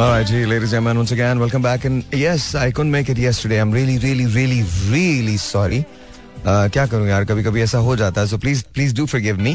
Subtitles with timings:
[0.00, 1.84] All right, gee, ladies and gentlemen, once again, welcome back.
[1.84, 3.58] And yes, I couldn't make it yesterday.
[3.60, 5.80] I'm really, really, really, really sorry.
[6.42, 9.40] Uh, क्या करूं यार कभी कभी ऐसा हो जाता है so please please do forgive
[9.40, 9.52] me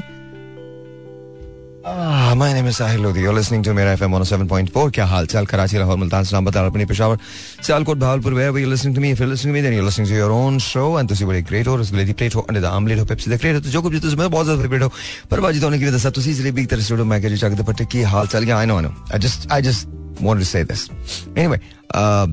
[2.38, 5.78] my name is Sahil Lodhi you listening to Mera FM 107.4 क्या हाल चाल कराची
[5.78, 7.18] लाहौर मुल्तान सलाम बता अपनी Peshawar
[7.66, 10.10] Sialkot Bahawalpur where we listening to me if you listening to me then you listening
[10.10, 12.74] to your own show and तुसी बड़े great हो risk लेदी plate हो अंडर द
[12.76, 14.92] आमलेट हो पेप्सी द ग्रेट हो तो जो कुछ तुसी मैं बहुत ज्यादा फेवरेट हो
[15.32, 17.38] पर बाजी तो होने के लिए दसा तुसी इसलिए बिग तरह स्टूडियो मैं के जो
[17.38, 20.05] चाक द पट्टे की हाल चाल क्या I know I know I just I just
[20.22, 20.90] wanted to say this.
[21.36, 21.59] Anyway,
[21.94, 22.27] uh,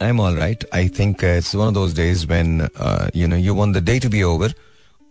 [0.00, 0.62] I'm all right.
[0.72, 3.80] I think uh, it's one of those days when uh, you know you want the
[3.80, 4.50] day to be over,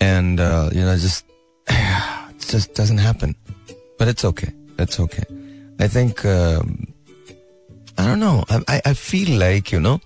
[0.02, 1.26] and uh, you know just
[1.68, 3.36] it just doesn't happen.
[3.98, 4.52] But it's okay.
[4.80, 5.24] It's okay.
[5.80, 6.88] I think um,
[7.98, 8.44] I don't know.
[8.50, 10.02] I, I feel like you know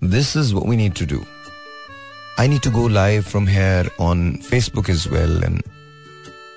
[0.00, 1.24] this is what we need to do.
[2.38, 5.62] I need to go live from here on Facebook as well, and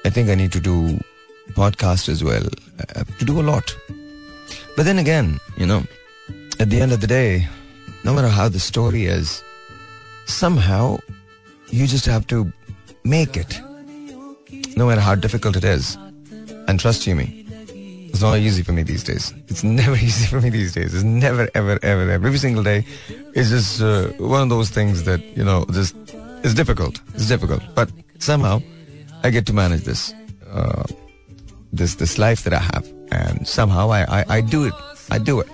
[0.06, 1.00] I think I need to do
[1.52, 2.44] podcast as well.
[2.96, 3.76] I to do a lot.
[4.76, 5.84] But then again, you know,
[6.60, 7.48] at the end of the day,
[8.04, 9.44] no matter how the story is,
[10.26, 10.98] somehow
[11.70, 12.52] you just have to
[13.04, 13.60] make it.
[14.76, 15.98] No matter how difficult it is.
[16.68, 17.46] And trust you me,
[18.10, 19.34] it's not easy for me these days.
[19.48, 20.94] It's never easy for me these days.
[20.94, 22.12] It's never, ever, ever, ever.
[22.12, 22.86] Every single day
[23.34, 25.96] is just uh, one of those things that, you know, just
[26.44, 27.00] is difficult.
[27.14, 27.62] It's difficult.
[27.76, 28.62] But somehow
[29.24, 30.14] I get to manage this.
[30.52, 30.84] Uh,
[31.74, 32.86] this this life that I have,
[33.56, 34.88] somehow I I, I do it.
[35.12, 35.50] I do it.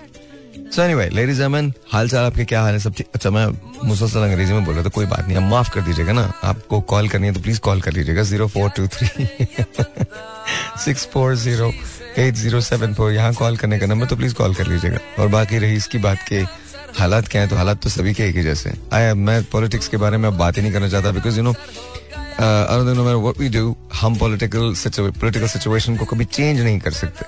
[0.72, 2.80] So anyway, ladies and gentlemen, हाल चाल आपके क्या हाल है?
[2.80, 3.46] सब अच्छा मैं
[3.88, 6.80] मुसलसल अंग्रेज़ी में बोल रहा था कोई बात नहीं आप माफ़ कर दीजिएगा ना। आपको
[6.92, 9.28] कॉल करनी है तो प्लीज़ कॉल कर लीजिएगा zero four two three
[10.86, 11.72] six four zero
[12.18, 15.28] eight zero seven four यहाँ कॉल करने का नंबर तो प्लीज़ कॉल कर लीजिएगा। और
[15.38, 16.44] बाकी रही इसकी बात के
[17.00, 19.98] हालात क्या है तो हालात तो सभी के एक ही जैसे आया मैं पॉलिटिक्स के
[19.98, 21.54] बारे में अब बात ही नहीं करना चाहता because you know
[22.40, 27.26] no do हम पॉलिटिकल पॉलिटिकल सिचुएशन को कभी चेंज नहीं कर सकते।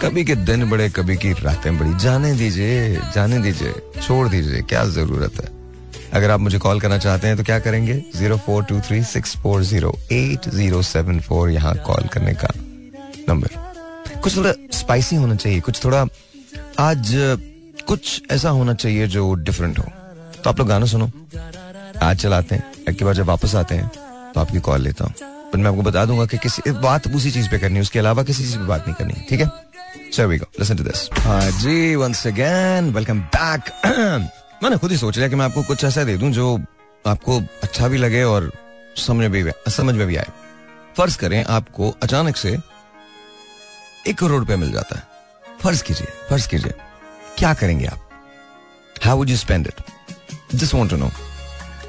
[0.00, 4.84] कभी के दिन बड़े, कभी की रातें बड़ी। जाने दीजिए जाने दीजिए, छोड़ दीजिए, क्या
[4.86, 5.48] ज़रूरत है?
[6.12, 7.94] अगर आप मुझे कॉल करना चाहते हैं तो क्या करेंगे?
[8.16, 12.48] Zero four two three six four zero eight zero seven four यहाँ कॉल करने का
[13.28, 16.00] नंबर कुछ थोड़ा स्पाइसी होना चाहिए, कुछ थोड़ा
[16.80, 17.12] आज,
[17.88, 19.84] कुछ ऐसा होना चाहिए जो डिफरेंट हो।
[20.34, 21.10] तो आप लोग गाना सुनो।
[22.02, 23.90] आज चलाते हैं, एक बार जब वापस आते हैं
[24.38, 25.14] तो आपकी कॉल लेता हूँ।
[25.50, 28.22] पर मैं आपको बता दूँगा कि किसी बात उसी चीज़ पे करनी है, उसके अलावा
[28.22, 29.46] किसी चीज़ पे बात नहीं करनी ठीक है?
[30.16, 30.62] We go.
[30.62, 31.20] Listen to this.
[31.20, 33.70] हाँ जी, once again, welcome back.
[34.62, 36.60] मैंने खुद ही सोच लिया कि मैं आपको कुछ ऐसा दे दूँ जो
[37.06, 38.52] आपको अच्छा भी लगे और
[38.96, 40.26] समझ भी समझ में भी आए।
[40.96, 42.58] फ़र्ज़ करें आपको अचानक से
[44.06, 45.02] एक करोड़ रुपया मिल जाता है।
[45.62, 46.74] फ़र्ज़ कीजिए फ़र्ज़ कीजिए।
[47.38, 48.08] क्या करेंगे आप?
[49.04, 49.74] How would you spend it
[50.54, 51.10] just want to know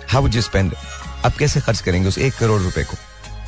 [0.10, 2.98] how would you spend it आप कैसे खर्च करेंगे उस एक करोड़ रुपए को?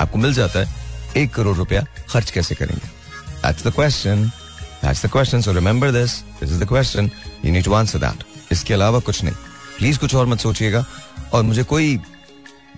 [0.02, 0.74] आपको मिल जाता है,
[1.18, 2.88] एक करोड़ रुपया खर्च कैसे करेंगे?
[3.44, 4.26] That's the question
[4.84, 7.10] that's the question so remember this this is the question
[7.46, 9.34] you need to answer that इसके अलावा कुछ नहीं.
[9.78, 10.86] प्लीज़ कुछ और मत सोचिएगा।
[11.34, 11.98] और मुझे कोई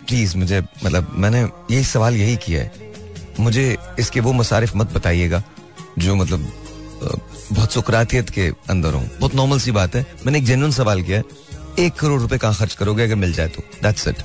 [0.07, 2.91] प्लीज़ मुझे मतलब मैंने यही सवाल यही किया है।
[3.39, 5.43] मुझे इसके वो मसारिफ मत बताइएगा,
[5.99, 6.51] जो मतलब
[7.53, 11.17] बहुत सुकरातियत के अंदर हूँ। बहुत नॉर्मल सी बात है। मैंने एक जेन्युइन सवाल किया
[11.17, 11.23] है।
[11.79, 13.63] एक करोड़ रुपए कहाँ खर्च करोगे अगर मिल जाए तो?
[13.83, 14.17] That's it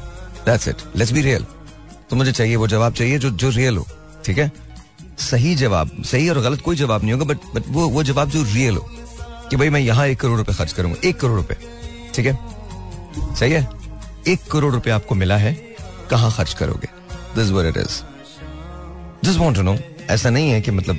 [0.48, 1.47] that's it let's be real
[2.10, 3.86] तो मुझे चाहिए वो जवाब चाहिए जो जो रियल हो
[4.25, 4.50] ठीक है?
[5.19, 8.42] सही जवाब सही और गलत कोई जवाब नहीं होगा बट बट वो वो जवाब जो
[8.42, 8.88] रियल हो
[9.50, 11.56] कि भाई मैं यहाँ एक करोड़ रुपए खर्च करूँगा एक करोड़ रुपए
[12.14, 12.38] ठीक है?
[13.34, 13.69] सही है?
[14.28, 15.53] एक करोड़ रुपए आपको मिला है
[16.10, 16.88] कहाँ खर्च करोगे?
[17.36, 18.00] This where it is
[19.25, 19.76] just want no
[20.10, 20.97] ऐसा नहीं है कि मतलब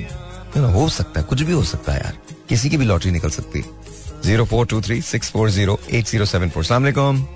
[0.50, 2.18] you know, हो सकता है कुछ भी हो सकता है यार
[2.48, 6.06] किसी की भी लॉटरी निकल सकती है। Zero four two three six four zero eight
[6.06, 7.26] zero seven four सलामकुम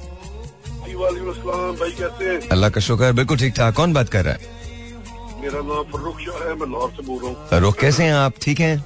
[0.97, 4.41] भाई कैसे हैं। अल्लाह का शुक्र बिल्कुल ठीक ठाक कौन बात कर रहा है?
[5.43, 8.33] मेरा नाम फर्रुख शाह है मैं लाहौर से बोल रहा हूँ। फरूख कैसे हैं आप?
[8.43, 8.77] ठीक हैं?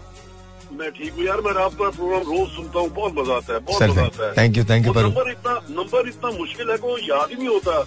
[0.73, 3.83] मैं ठीक हूँ यार मैं आपका प्रोग्राम रोज सुनता हूँ बहुत मज़ा आता है बहुत
[3.83, 7.29] मज़ा आता है। Thank you thank you number इतना नंबर इतना मुश्किल है कि याद
[7.31, 7.87] ही नहीं होता।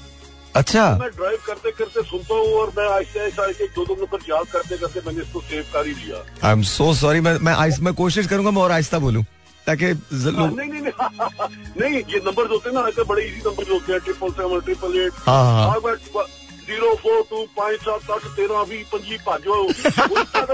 [0.56, 4.26] अच्छा। मैं ड्राइव करते करते सुनता हूँ और मैं आहिस्ते आहिस्ते आहिस्ते दो दो नंबर
[4.30, 7.54] याद करते करते मैंने इसको सेव कर ही लिया। आई एम सो सॉरी मैं मैं
[7.82, 9.24] मैं कोशिश करूँगा मैं और आहिस्ता बोलूँ।
[9.72, 10.92] ताकि हाँ, नहीं नहीं नहीं
[11.82, 15.00] नहीं ये नंबर होते हैं ना आजकल बड़े इजी नंबर होते हैं ट्रिपल सेवन ट्रिपल
[15.00, 16.26] एट हाँ, हाँ, हाँ।
[16.66, 19.38] ज़ीरो फोर टू पाँच सात अठ तेरह भी पंजी का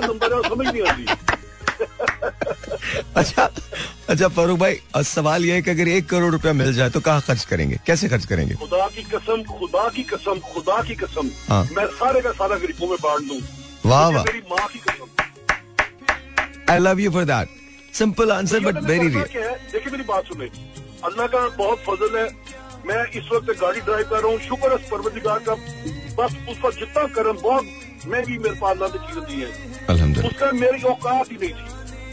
[0.08, 1.06] नंबर है समझ नहीं आती।
[3.16, 3.44] अच्छा
[4.10, 7.22] अच्छा फरूख भाई सवाल यह है कि अगर एक करोड़ रुपया मिल जाए तो कहाँ
[7.22, 7.80] खर्च करेंगे?
[7.88, 8.56] कैसे खर्च करेंगे?
[8.56, 12.88] खुदा की कसम खुदा की कसम खुदा की कसम हाँ। मैं सारे का सारा गरीबों
[12.88, 13.40] में बांट दूँ।
[13.86, 15.06] वाह वाह। मेरी माँ की कसम।
[16.72, 17.48] I love you for that
[17.98, 19.28] simple answer but very real
[19.74, 20.50] देखिए मेरी बात सुने
[21.06, 22.28] अल्लाह का बहुत फजल है।
[22.88, 25.54] मैं इस वक्त गाड़ी ड्राइव कर रहा हूँ। शुक्र है परवरदिगार का।
[26.18, 27.66] बस उस पर जितना करम बहुत
[28.08, 29.50] महँगी मेरे पास अल्लाह ने चीज़ें दी है।
[30.28, 31.66] उसका मेरी औकात ही नहीं थी।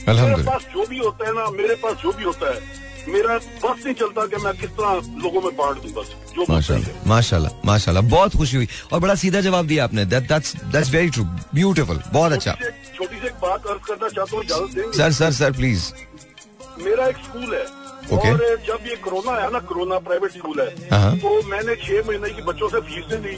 [0.07, 3.85] मेरे पास जो भी होता है ना मेरे पास जो भी होता है मेरा बस
[3.85, 6.09] नहीं चलता कि मैं किस तरह लोगों में बांट दूँ बस
[6.51, 10.91] माशाल्लाह माशाल्लाह माशाल्लाह। बहुत खुशी हुई। और बड़ा सीधा जवाब दिया आपने। That that's that's
[10.91, 12.57] very true beautiful बहुत अच्छा।
[13.45, 15.93] बात अर्ज़ करना चाहता हूँ सर सर सर प्लीज़
[16.85, 17.65] मेरा एक स्कूल है।
[18.07, 18.31] Okay.
[18.31, 20.67] और जब ये कोरोना आया ना कोरोना प्राइवेट स्कूल हाँ।
[21.03, 23.37] है। तो मैंने छह महीने की बच्चों से फीसें ली।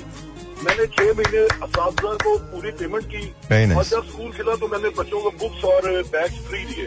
[0.65, 3.23] मैंने छह महीने असाधा को पूरी पेमेंट की।
[3.53, 3.77] Nice.
[3.77, 6.87] और जब स्कूल खुला तो मैंने बच्चों को बुक्स और बैग फ्री दिए।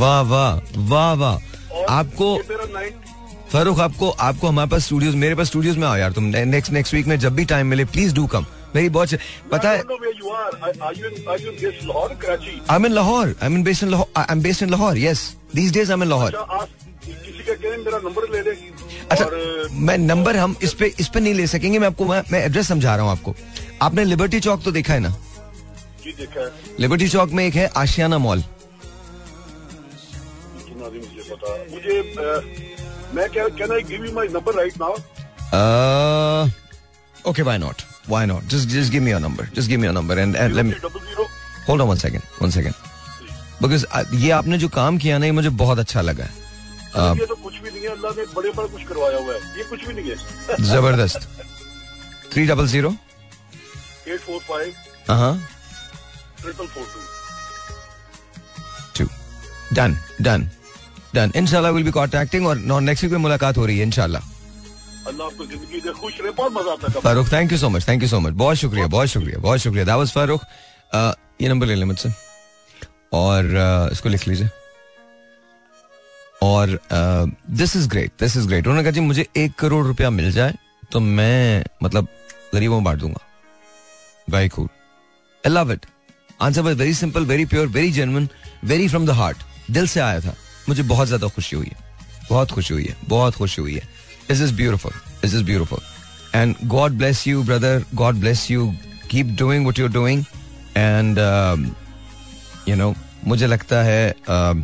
[0.00, 0.52] वाह वाह
[0.88, 1.36] वाह वाह।
[1.90, 2.36] आपको
[3.52, 6.94] फारूक आपको आपको हमारे पास स्टूडियोज मेरे पास स्टूडियोज में आओ यार तुम नेक्स्ट नेक्स्ट
[6.94, 9.08] वीक में जब भी टाइम मिले प्लीज़ डू कम मेरी बहुत
[9.52, 9.82] पता है I
[11.60, 15.20] based Lahore I I based in Lahore I am based in Lahore yes
[15.54, 16.34] these days I am in Lahore
[19.10, 19.26] अच्छा अच्छा
[19.88, 22.68] मैं नंबर हम इस पे इस पे नहीं ले सकेंगे मैं आपको मैं, मैं एड्रेस
[22.68, 23.34] समझा रहा हूँ आपको।
[23.82, 25.08] आपने लिबर्टी चौक तो देखा है ना?
[26.04, 28.44] जी देखा है। लिबर्टी चौक में एक है आशियाना मॉल।
[31.72, 32.14] मुझे
[33.14, 34.92] मैं क्या can I give you my number right now
[37.30, 39.94] okay why not why not just just give me your number just give me your
[39.94, 41.24] number and let me double zero
[41.68, 42.74] hold on one second one second
[43.62, 43.84] because
[44.14, 46.40] ये आपने जो काम किया ना ये मुझे बहुत अच्छा लगा। है
[46.92, 49.40] Uh, ये तो कुछ भी नहीं है अल्लाह ने बड़े बड़ा कुछ करवाया हुआ है।
[49.58, 50.16] ये कुछ भी नहीं है।
[50.70, 51.28] ज़बरदस्त।
[52.32, 52.90] Three double zero?
[54.08, 54.72] Eight four five.
[55.10, 55.34] हाँ
[56.42, 56.84] triple four
[58.98, 59.04] two.
[59.04, 59.08] Two
[59.76, 60.48] done done
[61.14, 64.22] done इंशाल्लाह विल बी कॉन्टैक्टिंग और नेक्स्ट वीक में मुलाकात हो रही है इंशाल्लाह
[65.12, 69.60] अल्लाह Farooq thank you so much thank you so much बहुत शुक्रिया बहुत शुक्रिया बहुत
[69.60, 70.40] शुक्रिया। दावस फारूक
[71.42, 72.10] ये नंबर ले लें मुझसे।
[73.14, 73.46] और
[73.92, 74.48] इसको लिख लीजिए।
[76.42, 76.78] और
[77.50, 80.54] this is great this is great उन्होंने कहा, जी, मुझे एक करोड़ रुपया मिल जाए
[80.92, 82.08] तो मैं मतलब
[82.54, 83.20] गरीबों में बांट दूँगा।
[84.28, 84.68] Very cool
[85.44, 85.86] I love it
[86.42, 88.28] answer was very simple very pure very genuine
[88.64, 89.36] very from the heart
[89.70, 90.34] दिल से आया था।
[90.68, 91.76] मुझे बहुत ज़्यादा खुशी हुई है।
[92.28, 93.88] बहुत खुशी हुई है, बहुत खुशी हुई है।
[94.28, 94.92] This is beautiful
[95.22, 95.80] this is beautiful
[96.34, 98.72] and God bless you brother God bless you
[99.10, 100.24] keep doing what you doing
[100.76, 101.18] and
[102.68, 102.94] you know
[103.26, 104.62] मुझे लगता है um,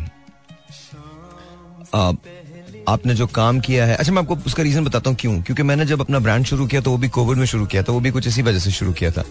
[1.95, 2.15] uh,
[2.89, 5.41] आपने जो काम किया है अच्छा मैं आपको उसका रीजन बताता हूँ क्यों?
[5.41, 7.91] क्योंकि मैंने जब अपना ब्रांड शुरू किया तो वो भी कोविड में शुरू किया था
[7.93, 9.23] वो भी कुछ इसी वजह से शुरू किया था।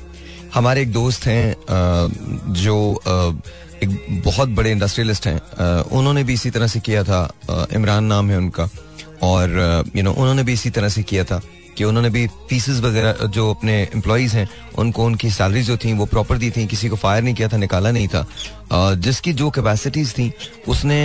[0.55, 2.77] हमारे एक दोस्त हैं जो
[3.83, 5.41] एक बहुत बड़े इंडस्ट्रियलिस्ट हैं
[5.99, 7.21] उन्होंने भी इसी तरह से किया था
[7.73, 8.69] इमरान नाम है उनका।
[9.23, 11.41] और यू नो उन्होंने भी इसी तरह से किया था।
[11.79, 14.49] कि उन्होंने भी फीसेस वगैरह, जो अपने एम्प्लॉयज़ हैं,
[14.79, 17.57] उनको उनकी सैलरी जो थी, वो प्रॉपर दी थी, किसी को फायर नहीं किया था,
[17.57, 18.27] निकाला नहीं था।
[18.73, 20.31] जिसकी जो कैपेसिटीज थी,
[20.69, 20.99] उसने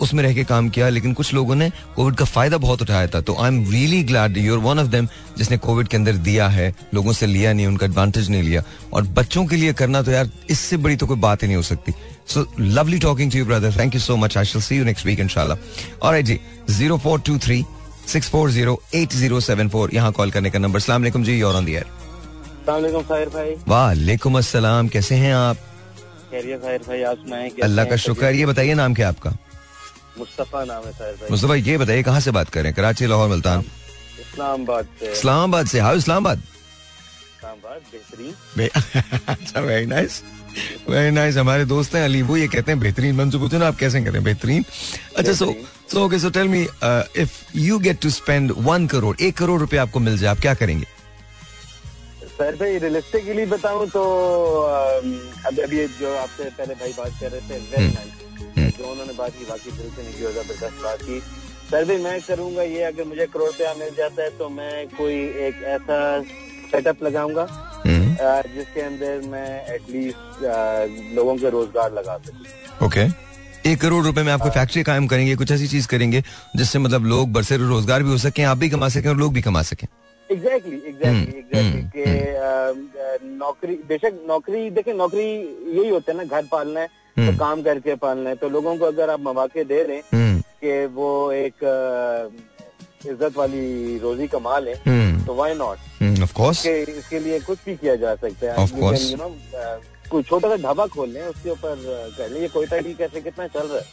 [0.00, 3.20] उसमें रह के काम किया, लेकिन कुछ लोगों ने कोविड का फ़ायदा बहुत उठाया था।
[3.20, 5.08] तो I am really glad your one of them
[5.38, 9.02] जिसने कोविड के अंदर दिया है, लोगों से लिया नहीं, उनका एडवांटेज नहीं लिया। और
[9.18, 11.92] बच्चों के लिए करना तो यार, इससे बड़ी तो कोई बात ही नहीं हो सकती।
[12.28, 15.06] So lovely talking to you brother thank you so much I shall see you next
[15.06, 16.38] week इंशाल्लाह और जी.
[16.70, 17.64] Zero four two three
[18.06, 19.90] six four zero eight zero seven four.
[19.94, 21.86] यहाँ कॉल करने का नंबर। सलाम अलैकुम जी और ऑन दी एयर
[22.66, 25.56] सलामकुम साहिर भाई। वालेकुम अस्सलाम कैसे हैं आप?
[26.32, 29.30] भाई आप सुनाएँ कैसे अल्लाह का शुक्र ये बताइए नाम क्या आपका?
[30.18, 32.76] मुस्तफ़ा नाम है साहिर भाई। मुस्तफ़ा ये बताइए कहाँ से बात कर रहे हैं?
[32.76, 33.64] कराची लाहौर मुल्तान?
[34.20, 36.42] इस्लामाबाद से। इस्लामाबाद से। हाउ इस्लामाबाद?
[37.36, 40.22] इस्लामाबाद बेहतरीन। अच्छा वेरी नाइस
[40.88, 43.66] वेरी नाइस हमारे दोस्त हैं अली वो ये कहते हैं बेहतरीन मन से पूछो ना
[43.68, 44.64] आप कैसे कहते हैं बेहतरीन।
[45.16, 45.54] अच्छा so
[45.92, 46.62] so okay so tell me
[47.22, 50.54] if you get to spend one crore एक करोड़ रुपए आपको मिल जाए आप क्या
[50.54, 50.86] करेंगे?
[52.32, 54.02] साहिर भाई रियलिस्टिकली बताऊँ तो
[54.62, 55.12] अम,
[55.46, 59.32] अभी अभी जो आपसे पहले भाई बात कर रहे थे वेरी नाइस जो उन्होंने बात
[59.38, 61.20] की बाकी दिल से निकली और ज़बरदस्त बात की।
[61.70, 65.14] सर भाई मैं करूँगा ये अगर मुझे करोड़ रुपया मिल जाता है तो मैं कोई
[65.46, 65.98] एक ऐसा
[66.72, 70.42] सेटअप लगाऊँगा हम्म, जिसके अंदर मैं एटलीस्ट
[71.16, 73.06] लोगों के रोज़गार लगा सकूँ। ओके
[73.70, 76.22] एक करोड़ रुपए में आपको फैक्ट्री कायम करेंगे कुछ ऐसी चीज़ करेंगे
[76.56, 79.42] जिससे मतलब लोग बरसे रोज़गार भी हो सके आप भी कमा सकें और लोग भी
[79.42, 79.86] कमा सकें।
[80.30, 81.40] एग्जैक्टली एग्जैक्टली
[83.38, 86.86] नौकरी बेशक नौकरी देखें नौकरी यही होता है ना घर पालना है
[87.16, 90.86] तो काम करके पालना है तो लोगों को अगर आप मौके दे रहे हम्म। कि
[90.94, 91.64] वो एक
[93.06, 97.76] इज़्ज़त वाली रोजी कमा लें हम्म। तो वाई नॉट ऑफ़ कोर्स इसके लिए कुछ भी
[97.76, 99.28] किया जा सकता है। यू नो
[100.10, 103.20] कोई छोटा सा ढाबा खोल लें उसके ऊपर अ, कर लें ये कोयटा टी कैसे
[103.20, 103.84] कितना चल रहा है।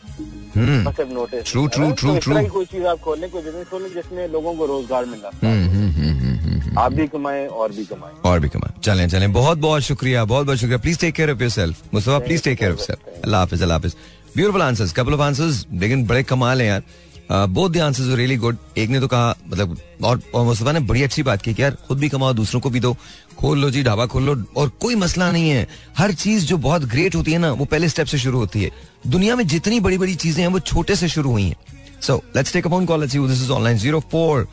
[0.56, 2.50] हम्म। बस अब notice True, true, true, true.
[2.52, 6.78] कोई चीज़ आप खोल लें कोई बिज़नेस खोल लें जिसमें लोगों को रोज़गार मिलना हम्म
[6.80, 10.46] आप भी कमाएँ और भी कमाएँ। और भी कमा चलें चलें। बहुत बहुत शुक्रिया बहुत
[10.46, 13.62] बहुत शुक्रिया। Please take care of yourself Mustafa please take care of self अल्लाह हाफिज
[13.62, 13.96] अल्लाह हाफिज।
[14.36, 16.84] Beautiful answers couple of answers लेकिन बड़े कमाल हैं यार।
[17.32, 21.24] Both the answers really good एक ने तो कहा मतलब और, मुस्तफ़ा ने बड़ी अच्छी
[21.24, 22.96] बात की कि यार खुद भी कमाओ दूसरों को भी दो।
[23.40, 25.68] खोल लो जी ढाबा खोल लो और कोई मसला नहीं है।
[25.98, 28.72] हर चीज़ जो बहुत ग्रेट होती है ना वो पहले स्टेप से शुरू होती है।
[29.08, 31.56] दुनिया में जितनी बड़ी बड़ी चीज़ें हैं वो छोटे से शुरू हुई हैं।
[32.02, 34.48] So let's take a call this is online zero four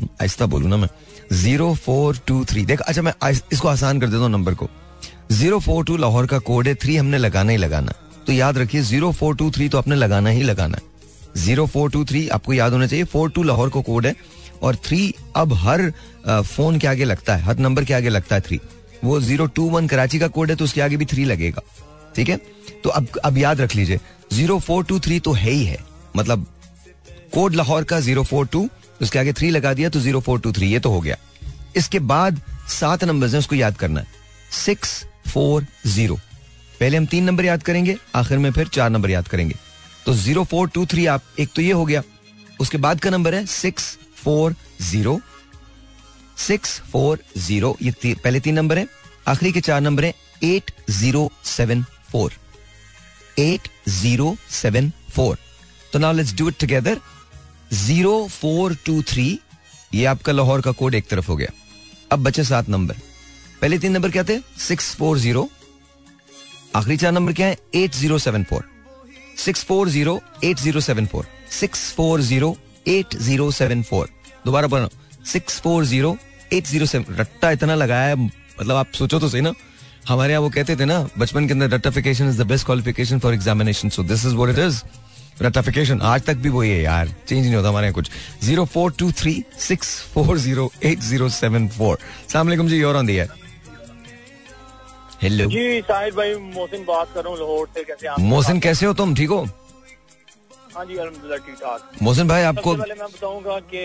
[0.00, 0.88] आहिस्ता बोलू ना मैं।
[1.32, 3.12] ज़ीरो फोर टू थ्री देख अच्छा मैं
[3.52, 4.68] इसको आसान कर देता हूँ नंबर को।
[5.32, 7.92] ज़ीरो फोर टू लाहौर का कोड है थ्री हमने लगाना ही लगाना।
[8.26, 10.78] तो याद रखिए ज़ीरो फोर टू थ्री तो आपने लगाना ही लगाना।
[11.36, 14.14] ज़ीरो फोर टू थ्री, आपको याद होना चाहिए। फोर टू लाहौर को कोड है
[14.62, 15.90] और थ्री अब हर
[16.28, 18.60] फ़ोन के आगे लगता है, हर नंबर के आगे लगता है थ्री
[19.04, 21.62] वो ज़ीरो टू वन कराची का कोड है तो उसके आगे भी थ्री लगेगा।
[22.16, 22.36] ठीक है?
[22.84, 23.98] तो अब अब याद रख लीजिए,
[24.32, 25.78] ज़ीरो फोर टू थ्री तो है ही है।
[26.16, 26.46] मतलब
[27.34, 28.68] कोड लाहौर का ज़ीरो फोर टू,
[29.00, 31.16] उसके आगे थ्री लगा दिया तो ज़ीरो फोर टू थ्री, ये तो हो गया।
[31.76, 34.06] इसके बाद सात नंबर है, उसको याद करना है।
[34.56, 36.18] सिक्स फोर ज़ीरो
[36.80, 39.54] पहले हम तीन नंबर याद करेंगे, आखिर में फिर चार नंबर याद करेंगे।
[40.08, 42.02] तो ज़ीरो फोर टू थ्री आप एक तो ये हो गया।
[42.60, 43.86] उसके बाद का नंबर है six
[44.16, 45.18] four zero.
[46.36, 48.86] Six four zero ये ती, पहले तीन नंबर है।
[49.28, 52.32] आखिरी के चार नंबर है eight zero seven four.
[53.38, 55.36] Eight zero seven four.
[55.92, 57.00] तो now let's do it together
[57.74, 59.28] zero four two three
[59.94, 61.52] ये आपका लाहौर का कोड एक तरफ़ हो गया।
[62.12, 62.94] अब बचे सात नंबर।
[63.60, 64.40] पहले तीन नंबर क्या थे?
[64.58, 65.48] Six four zero.
[66.76, 67.58] आखिरी चार नंबर क्या है?
[67.74, 68.68] Eight zero seven four.
[69.38, 71.26] Six four zero eight zero seven four.
[71.50, 72.56] Six four zero
[72.88, 74.08] eight zero seven four.
[74.46, 74.88] दोबारा पढ़ना
[75.32, 76.16] six four zero
[76.52, 77.14] eight zero seven.
[77.18, 79.52] रट्टा इतना लगाया है मतलब आप सोचो तो सही ना।
[80.08, 83.34] हमारे यहाँ वो कहते थे ना, बचपन के अंदर रट्टाफिकेशन is the best qualification for
[83.34, 84.82] examination so this is what it is
[85.42, 88.10] रट्टाफिकेशन। आज तक भी वही है यार चेंज नहीं होता हमारे कुछ।
[88.44, 91.98] Zero four two three six four zero eight zero seven four.
[92.32, 93.16] सलाम जी योर ऑन दी
[95.22, 98.18] हेलो जी साहिद भाई मोहसिन बात कर रहा हूँ लाहौर से। कैसे आप?
[98.20, 99.14] मोहसिन कैसे हो तुम?
[99.14, 99.38] ठीक हो?
[100.74, 103.78] हाँ जी अलहमदिल्ला ठीक ठाक। मोहसिन भाई आपको पहले मैं बताऊँगा कि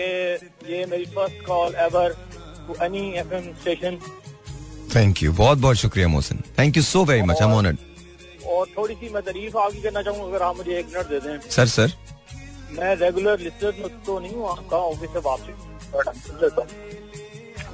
[0.72, 2.14] ये मेरी first call ever
[2.66, 3.98] to any FM station
[4.94, 6.42] thank you बहुत बहुत शुक्रिया Mohsin.
[6.58, 7.78] Thank you so very much I am honoured
[8.46, 11.50] और थोड़ी सी मैं तारीफ़ आगे करना चाहूँगा अगर आप मुझे एक मिनट दे दें।
[11.50, 11.92] सर सर
[12.78, 15.52] मैं रेगुलर लिस्टर तो नहीं हूँ आपका ऑफ़िस से वापसी।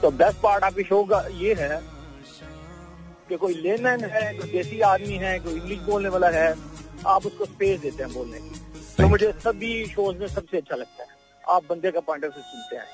[0.00, 1.82] तो बेस्ट पार्ट आपकी शो का ये है
[3.30, 6.48] कि कोई लेमैन है कोई देसी आदमी है कोई इंग्लिश बोलने वाला है
[7.06, 8.60] आप उसको स्पेस देते हैं बोलने की।
[8.96, 11.08] तो मुझे सभी शोज़ में सबसे अच्छा लगता है।
[11.44, 12.88] आप बंदे का पॉइंट ऑफ़ व्यू सुनते हैं।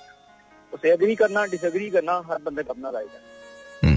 [0.72, 3.96] उसे एग्री करना डिसएग्री करना हर बंदे का अपना राइट है।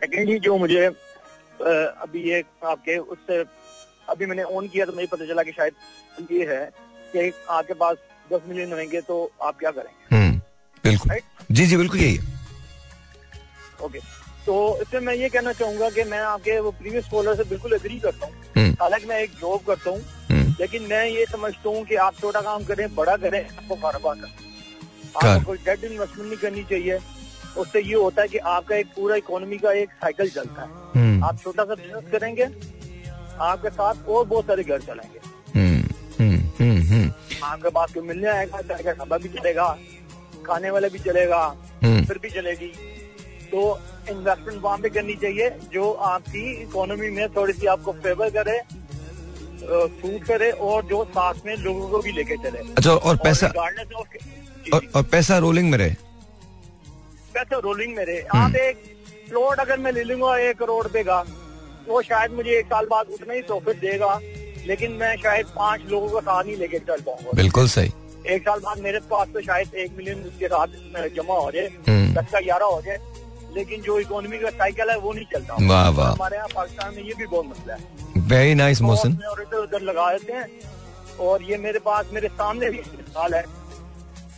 [0.00, 3.42] सेकेंडली हम्म। जो मुझे अभी ये आपके उससे
[4.08, 6.64] अभी मैंने ऑन किया तो मुझे पता चला कि शायद ये है
[7.14, 7.96] कि आपके पास
[8.32, 10.16] दस मिलियन होंगे तो आप क्या करेंगे?
[10.16, 10.38] हम्म,
[10.84, 11.16] बिल्कुल।
[11.50, 12.18] जी जी बिल्कुल यही
[13.84, 13.98] ओके
[14.46, 17.98] तो इसमें मैं ये कहना चाहूँगा कि मैं आपके वो प्रीवियस कॉलर से बिल्कुल एग्री
[18.00, 21.84] करता हूँ। हम्म। हालाँकि मैं एक जॉब करता हूँ हम्म। लेकिन मैं ये समझता हूँ
[21.86, 24.48] कि आप छोटा काम करें बड़ा करें आपको कारोबार करें
[25.16, 26.98] आपको कोई डेट इन्वेस्टमेंट नहीं करनी चाहिए।
[27.58, 31.24] उससे ये होता है कि आपका एक पूरा इकोनॉमी का एक साइकिल चलता है। हम्म।
[31.24, 32.44] आप छोटा सा बिज़नेस करेंगे
[33.40, 35.18] आपके साथ और बहुत सारे घर चलेंगे
[37.42, 39.66] आपके पास कोई मिलने आएगा चाहे ढाबा भी चलेगा
[40.46, 41.48] खाने वाला भी चलेगा
[41.84, 42.72] फिर भी चलेगी।
[43.52, 43.62] तो
[44.10, 48.60] इन्वेस्टमेंट वहाँ पे करनी चाहिए जो आपकी इकोनॉमी में थोड़ी सी आपको फेवर करे
[49.62, 53.52] सूट करे और जो साथ में लोगों को भी लेके चले। अच्छा और पैसा
[54.74, 55.90] और, और पैसा रोलिंग में रहे?
[57.34, 58.76] पैसा रोलिंग में रहे। आप हम्म। एक
[59.28, 61.20] प्लॉट अगर मैं ले लूँगा एक करोड़ रुपए का
[61.88, 64.18] वो शायद मुझे एक साल बाद उतना ही प्रॉफिट देगा
[64.66, 67.92] लेकिन मैं शायद पाँच लोगों का साथ नहीं लेके चल पाऊँगा। बिल्कुल सही।
[68.34, 70.66] एक साल बाद मेरे पास तो शायद एक मिलियन उसके साथ
[71.16, 72.98] जमा हो जाए हम्म। दस का ग्यारह हो जाए।
[73.54, 77.02] लेकिन जो इकोनॉमी का साइकिल है वो नहीं चलता। वाह वाह। हमारे यहाँ पाकिस्तान में
[77.02, 77.80] ये भी बहुत मसला है।
[78.18, 80.60] वेरी नाइस मोहसिन और इधर उधर लगा देते हैं।
[81.16, 82.78] और ये मेरे पास मेरे सामने भी
[83.16, 83.44] हाल है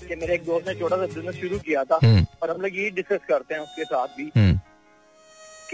[0.08, 2.76] कि मेरे एक दोस्त ने छोटा सा बिज़नेस शुरू किया था। हम्म। और हम लोग
[2.76, 4.60] यही डिस्कस करते हैं उसके साथ भी हम्म।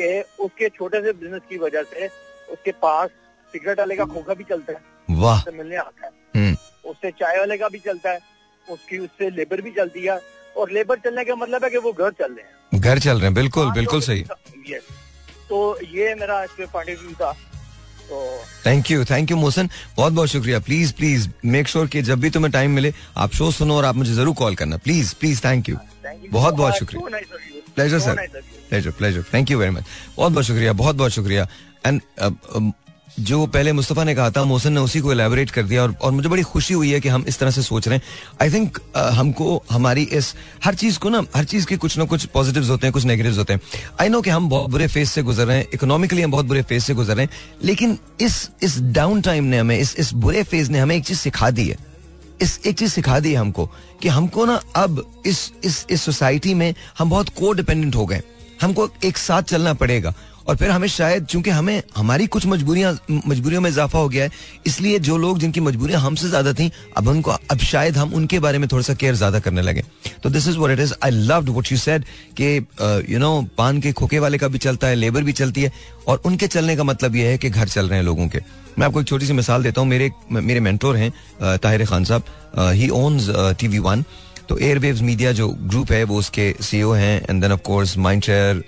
[0.01, 2.07] कि उसके छोटे से बिज़नेस की वजह से
[2.53, 3.09] उसके पास
[3.53, 4.81] सिगरेट वाले का खोखा भी चलता है।
[5.11, 6.57] वाह। मिलने आता है। हम्म।
[6.91, 8.19] उससे चाय वाले का भी चलता है।
[8.71, 10.21] उसकी उससे लेबर भी चलती है।
[10.57, 12.58] और लेबर चलने का मतलब है कि वो घर चल रहे हैं।
[12.89, 14.25] घर चल रहे हैं। बिल्कुल हाँ, बिल्कुल सही।
[15.49, 15.59] तो
[15.95, 17.37] ये मेरा पॉइंट ऑफ़ व्यू था
[18.67, 19.69] thank you thank you Mohsin.
[19.97, 23.51] बहुत बहुत शुक्रिया। प्लीज़ प्लीज़ मेक श्योर कि जब भी तुम्हें टाइम मिले आप शो
[23.53, 25.77] सुनो और आप मुझे ज़रूर कॉल करना। प्लीज़ प्लीज़ थैंक यू
[26.31, 27.21] बहुत बहुत शुक्रिया।
[27.75, 28.15] Pleasure sir
[28.69, 29.85] pleasure pleasure thank you very much
[30.17, 31.47] बहुत बहुत शुक्रिया। बहुत बहुत शुक्रिया।
[31.87, 32.01] एंड
[33.19, 36.13] जो पहले मुस्तफ़ा ने कहा था मोहसन ने उसी को एलेबोरेट कर दिया और, और
[36.13, 38.03] मुझे बड़ी खुशी हुई है कि हम इस तरह से सोच रहे हैं।
[38.43, 40.35] आई थिंक uh, हमको हमारी इस
[40.65, 43.39] हर चीज़ को ना हर चीज़ के कुछ ना कुछ पॉजिटिव्स होते हैं कुछ नेगेटिव्स
[43.39, 43.61] होते हैं।
[44.01, 46.63] आई नो कि हम बहुत बुरे फ़ेज़ से गुजर रहे हैं इकोनॉमिकली हम बहुत बुरे
[46.63, 50.43] फ़ेज़ से गुजर रहे हैं लेकिन इस इस डाउन टाइम ने हमें इस इस बुरे
[50.43, 51.77] फ़ेज़ ने हमें एक चीज़ सिखा दी है।
[52.43, 53.67] इस एक चीज़ सिखा दी है हमको
[54.03, 58.23] कि हमको ना अब इस इस इस सोसाइटी में हम बहुत को डिपेंडेंट हो गए
[58.63, 60.15] हमको एक साथ चलना पड़ेगा।
[60.49, 64.31] और फिर हमें शायद, चूँकि हमें, हमारी कुछ मजबूरियाँ, मजबूरियों में इजाफा हो गया है,
[64.67, 68.59] इसलिए जो लोग जिनकी मजबूरियाँ हमसे ज़्यादा थी, अब उनको, अब शायद हम उनके बारे
[68.59, 69.83] में थोड़ा सा केयर ज़्यादा करने लगे।
[70.23, 72.05] तो this is what it is I love what you said
[72.41, 72.57] कि
[73.13, 75.73] यू नो पान के खोखे वाले का भी चलता है लेबर भी चलती है,
[76.07, 78.41] और उनके चलने का मतलब यह है कि घर चल रहे हैं लोगों के।
[78.79, 82.73] मैं आपको एक छोटी सी मिसाल देता हूँ। मेरे मेरे मेंटोर हैं Tahir Khan Sahab.
[82.75, 83.29] He owns
[83.61, 84.05] TV One one
[84.49, 88.25] तो एयरवेव्स मीडिया जो ग्रुप है, वो उसके सीईओ हैं and then of course Mind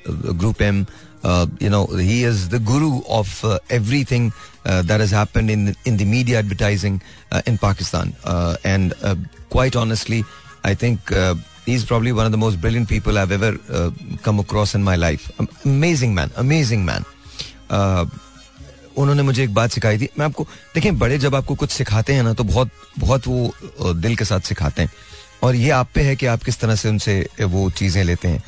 [0.09, 0.85] Group um
[1.27, 3.47] you know he is the guru of
[4.11, 4.31] everything
[4.67, 7.01] that is happen in in the media advertising
[7.49, 8.13] in Pakistan
[8.67, 10.23] and quite honestly
[10.67, 11.13] I think
[11.69, 13.59] is probably one of the most brilliant people I ever
[14.25, 17.05] come across in my life amazing man amazing man
[18.99, 22.23] उन्होंने मुझे एक बात सिखाई थी। मैं आपको, देखिए, बड़े जब आपको कुछ सिखाते हैं
[22.23, 24.91] ना तो बहुत बहुत वो दिल के साथ सिखाते हैं।
[25.43, 28.43] और ये आप पे है कि आप किस तरह से उनसे वो चीज़ें लेते हैं।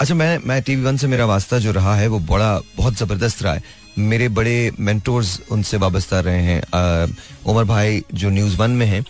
[0.00, 3.42] अच्छा मैं मैं टीवी वन से मेरा वास्ता जो रहा है, वो बड़ा, बहुत ज़बरदस्त
[3.42, 3.62] रहा है।
[3.98, 7.16] मेरे बड़े मेंटोर्स उनसे वाबस्ता रहे हैं।
[7.46, 9.00] उमर भाई जो न्यूज़ वन में हैं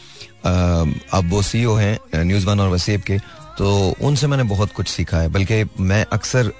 [1.12, 3.18] अब वो सी ओ हैं न्यूज़ वन और वसीब के।
[3.58, 6.52] तो उनसे मैंने बहुत कुछ सीखा है। बल्कि मैं अक्सर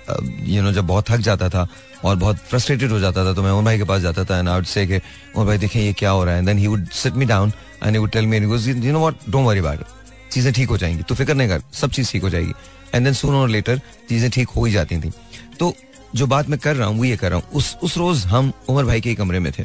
[0.47, 1.67] यू नो जब बहुत थक जाता था
[2.05, 4.49] और बहुत फ्रस्ट्रेटेड हो जाता था तो मैं उमर भाई के पास जाता था एंड
[4.49, 5.01] वुड से कि,
[5.37, 6.45] उमर भाई, देखें ये क्या हो रहा है?
[6.47, 9.47] Then he would sit me down and he would tell me you know what don't
[9.47, 9.85] worry about
[10.33, 12.53] चीज़ें ठीक हो जाएँगी। तो फ़िक्र नहीं कर, सब चीज़ ठीक हो जाएगी।
[12.95, 15.13] And then soon or later चीज़ें ठीक हो ही जाती थी।
[15.59, 15.75] तो
[16.15, 18.53] जो बात मैं कर रहा हूँ वो ये कर रहा हूँ। उस उस रोज हम
[18.69, 19.63] उमर भाई के कमरे में थे।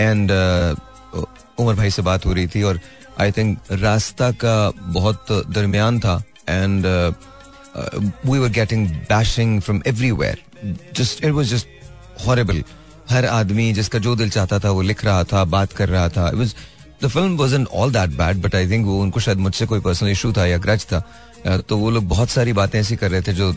[0.00, 1.24] एंड uh,
[1.58, 2.80] उमर भाई से बात हो रही थी और
[3.20, 9.80] आई थिंक रास्ता का बहुत दरमियान था। And we were getting bashing from
[10.12, 10.42] everywhere
[10.96, 12.62] just it was just horrible
[13.10, 16.28] हर आदमी जिसका जो दिल चाहता था वो लिख रहा था बात कर रहा था।
[16.28, 16.54] It was
[17.02, 20.10] the film wasn't all that bad but I think वो उनको शायद मुझसे कोई पर्सनल
[20.10, 21.02] इशू था या ग्रज था।
[21.44, 23.54] तो वो लोग बहुत सारी बातें ऐसी कर रहे थे जो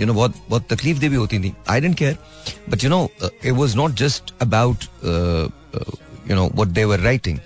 [0.00, 2.16] यू नो बहुत बहुत तकलीफ़ दे भी होती थी। I don't care
[2.68, 4.84] but you know it was not just about
[6.30, 7.38] you know what they were writing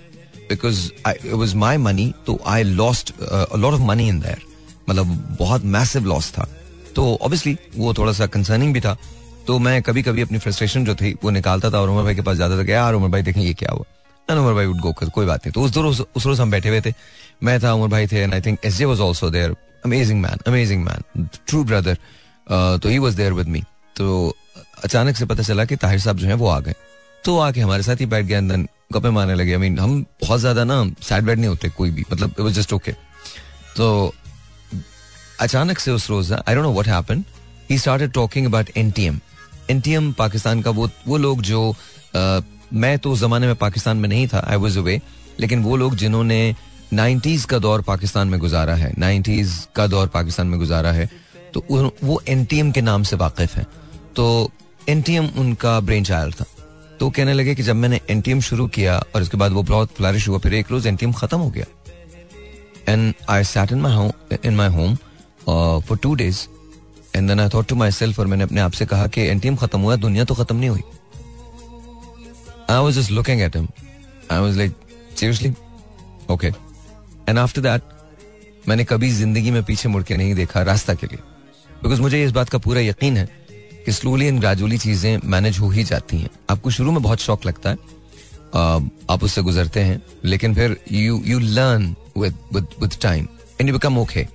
[0.49, 4.41] because it was my money तो I lost lot of money in there
[4.89, 6.47] मतलब बहुत massive loss था।
[6.95, 8.97] तो obviously वो थोड़ा सा concerning भी था।
[9.47, 12.21] तो मैं कभी कभी अपनी फ्रस्ट्रेशन जो थी, वो निकालता था और उमर भाई के
[12.21, 13.83] पास जाता था यार, उमर भाई, देखें ये क्या हुआ?
[14.29, 16.51] एंड उमर भाई वुड गो कर कोई बात नहीं। तो उस रोज उस रोज हम
[16.51, 16.93] बैठे हुए थे।
[17.43, 19.55] मैं था, उमर भाई थे and I think S J was also there
[19.85, 21.97] amazing man amazing man true brother
[22.47, 23.63] तो he was there with me
[23.95, 24.35] तो
[24.83, 26.73] अचानक से पता चला कि ताहिर साहब जो है वो आ गए।
[27.23, 30.39] तो आके हमारे साथ ही बैठ गए अंदर गपे मारने लगे। आई मीन हम बहुत
[30.39, 32.91] ज़्यादा ना सैड बैड नहीं होते कोई भी। मतलब इट वाज जस्ट ओके
[33.77, 34.13] तो
[35.41, 37.23] अचानक से उस रोज I don't know what happened
[37.69, 39.19] he started talking about NTM
[39.69, 41.69] NTM Pakistan का वो वो लोग जो
[42.15, 42.39] आ,
[42.73, 44.99] मैं तो उस जमाने में पाकिस्तान में नहीं था आई वाज अवे
[45.39, 46.55] लेकिन वो लोग जिन्होंने
[46.93, 51.09] नाइन्टीज का दौर पाकिस्तान में गुजारा है, नाइन्टीज का दौर पाकिस्तान में गुजारा है
[51.53, 51.63] तो
[52.03, 53.65] वो एनटीएम के नाम से वाकिफ है।
[54.15, 54.51] तो
[54.89, 56.45] एनटीएम उनका ब्रेन चाइल्ड था।
[56.99, 60.27] तो कहने लगे कि जब मैंने एनटीएम शुरू किया और उसके बाद वो बहुत फ्लरिश
[60.27, 61.65] हुआ, फिर एक रोज एनटीएम खत्म हो गया।
[62.87, 64.95] And I sat in my in my home
[65.81, 66.45] for two days
[67.15, 69.79] and then I thought to myself और मैंने अपने आप से कहा कि एनटीएम खत्म
[69.79, 70.81] हुआ, दुनिया तो खत्म नहीं हुई।
[72.69, 73.67] I was just looking at him
[74.31, 74.75] I was like
[75.17, 75.53] seriously
[76.29, 76.51] okay
[77.29, 77.81] and after that
[78.67, 81.19] मैंने कभी ज़िंदगी में पीछे मुड़ के नहीं देखा रास्ता के लिए।
[81.83, 83.27] बिकॉज़ मुझे इस बात का पूरा यकीन है
[83.85, 87.45] कि स्लोली एंड ग्रेजुअली चीज़ें मैनेज हो ही जाती हैं। आपको शुरू में बहुत शौक
[87.45, 87.93] लगता है।
[89.09, 93.27] आप उससे गुजरते हैं, लेकिन फिर you you learn with time
[93.59, 94.25] and you become okay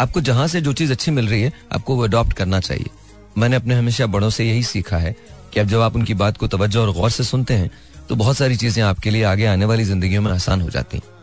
[0.00, 2.90] आपको जहाँ से जो चीज़ अच्छी मिल रही है, आपको वो अडॉप्ट करना चाहिए।
[3.38, 5.14] मैंने अपने हमेशा बड़ों से यही सीखा है
[5.52, 7.70] कि अब जब आप उनकी बात को तवज्जो और गौर से सुनते हैं
[8.08, 11.13] तो बहुत सारी चीज़ें आपके लिए आगे आने वाली ज़िंदगी में आसान हो जाती हैं।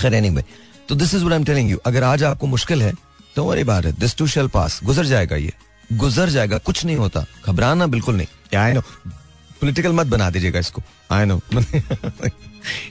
[0.00, 0.44] खैर एनीवे
[0.88, 2.92] तो this is I telling you अगर आज आपको मुश्किल है
[3.36, 5.52] तो वरी बात है दिस टू शेल पास गुजर जाएगा ये।
[5.92, 8.80] गुजर जाएगा, कुछ नहीं होता। घबराना बिल्कुल नहीं। आई नो
[9.60, 11.40] पॉलिटिकल मत बना दीजिएगा इसको। आई नो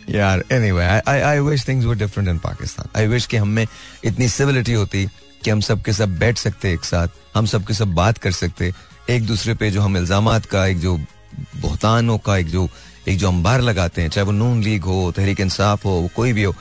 [0.10, 3.66] यार anyway I I wish things were different in Pakistan I wish कि हम में
[4.04, 5.06] इतनी सिविलिटी होती
[5.44, 8.32] कि हम सब के सब बैठ सकते एक साथ, हम सब के सब बात कर
[8.32, 8.74] सकते।
[9.10, 10.98] एक दूसरे पे जो हम इल्ज़ाम का, एक जो
[11.56, 12.70] बहुतानों का, एक जो
[13.08, 16.44] एक जो अंबार लगाते हैं, चाहे वो नून लीग हो, तहरीक इंसाफ हो, कोई भी
[16.44, 16.56] हो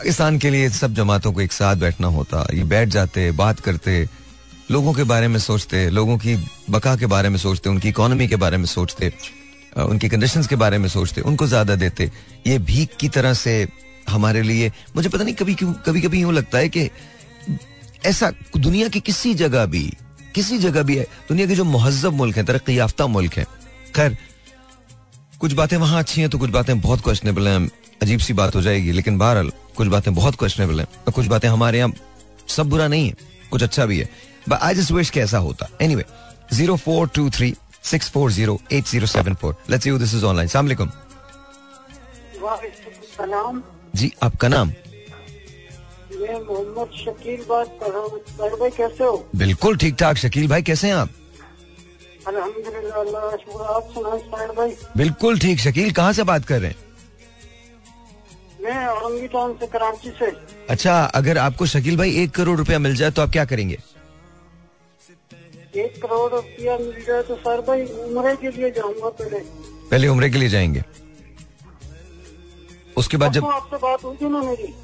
[0.00, 3.92] पाकिस्तान के लिए सब जमातों को एक साथ बैठना होता, ये बैठ जाते, बात करते,
[4.70, 6.36] लोगों के बारे में सोचते, लोगों की
[6.70, 9.12] बका के बारे में सोचते, उनकी इकोनॉमी के बारे में सोचते
[9.78, 12.10] उनकी कंडीशंस के बारे में सोचते, उनको ज़्यादा देते।
[12.46, 13.52] ये भीख की तरह से
[14.08, 16.88] हमारे लिए, मुझे पता नहीं कभी क्यों कभी कभी यूँ लगता है कि
[18.04, 19.84] ऐसा दुनिया की किसी जगह भी,
[20.34, 23.46] किसी जगह भी है, दुनिया के जो महजब मुल्क हैं, तरक्की याफ्ता मुल्क हैं,
[23.96, 24.16] खैर,
[25.40, 27.68] कुछ बातें वहाँ अच्छी हैं तो कुछ बातें बहुत क्वेश्चनेबल हैं।
[28.02, 31.48] अजीब सी बात हो जाएगी लेकिन बहरहाल कुछ बातें बहुत क्वेश्चनेबल हैं और कुछ बातें
[31.48, 31.92] हमारे यहाँ
[32.48, 33.14] सब बुरा नहीं है
[33.50, 34.08] कुछ अच्छा भी है।
[34.48, 36.04] बट आई जस्ट विश कैसा होता। Anyway
[36.52, 37.54] zero four two three
[37.90, 40.90] six four zero eight zero seven four let's you this is online सलामकुम
[43.96, 44.68] जी आपका नाम?
[46.20, 49.28] मैं मोहम्मद शकील बात कर रहा हूँ। भाई कैसे हो?
[49.36, 51.08] बिल्कुल ठीक ठाक। शकील भाई कैसे हैं आप?
[52.28, 56.76] अल्हम्दुलिल्लाह आप सुनाए भाई। बिल्कुल ठीक। शकील कहाँ से बात कर रहे हैं?
[58.62, 60.26] मैं औरंगी टाउन से कराची से।
[60.70, 63.78] अच्छा अगर आपको शकील भाई एक करोड़ रुपया मिल जाए तो आप क्या करेंगे?
[65.76, 69.38] एक करोड़ रुपया मिल जाए तो सर भाई उम्र के लिए जाऊँगा पहले।
[69.90, 70.82] पहले उम्र के लिए जाएँगे।
[72.96, 74.74] उसके बाद जब आपसे बात हुई थी ना मेरी?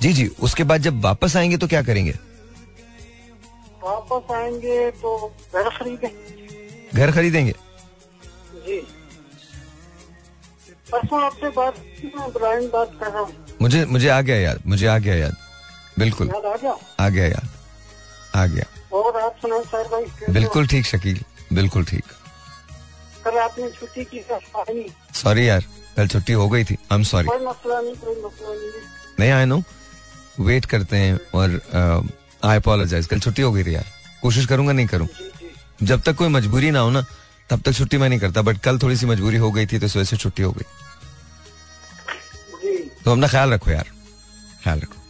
[0.00, 2.12] जी जी उसके बाद जब वापस आएँगे तो क्या करेंगे?
[3.82, 7.52] वापस आएँगे तो घर खरीदेंगे। घर खरीदेंगे?
[8.66, 8.80] जी।
[10.92, 11.74] परसों आपसे बात
[12.04, 15.36] इब्राहिम बात कर रहा हूँ। मुझे मुझे आ गया याद मुझे आ गया याद।
[15.98, 16.76] बिल्कुल। याद आ गया?
[17.00, 17.48] आ गया याद।
[18.34, 18.64] आ गया।
[18.96, 21.20] और आप सुनाए सर भाई बिल्कुल ठीक शकील।
[21.52, 22.04] बिल्कुल ठीक।
[23.24, 24.40] कल आपने छुट्टी की सर
[25.14, 25.64] सॉरी यार
[25.96, 28.70] कल छुट्टी हो गई थी। आई एम सॉरी कोई मसला नहीं कोई मसला नहीं।
[29.20, 29.62] नहीं आई नो
[30.40, 31.60] वेट करते हैं और
[32.44, 33.84] आई अपोलोजाइज कल छुट्टी हो गई थी यार।
[34.22, 35.08] कोशिश करूँगा नहीं करूँ।
[35.82, 37.04] जब तक कोई मजबूरी ना हो ना
[37.52, 39.86] तब तक छुट्टी मैं नहीं करता बट कल थोड़ी सी मजबूरी हो गई थी तो
[39.86, 40.64] इस वजह से छुट्टी हो गई।
[43.04, 43.88] तो अपना ख्याल रखो यार
[44.62, 45.00] ख्याल रखो।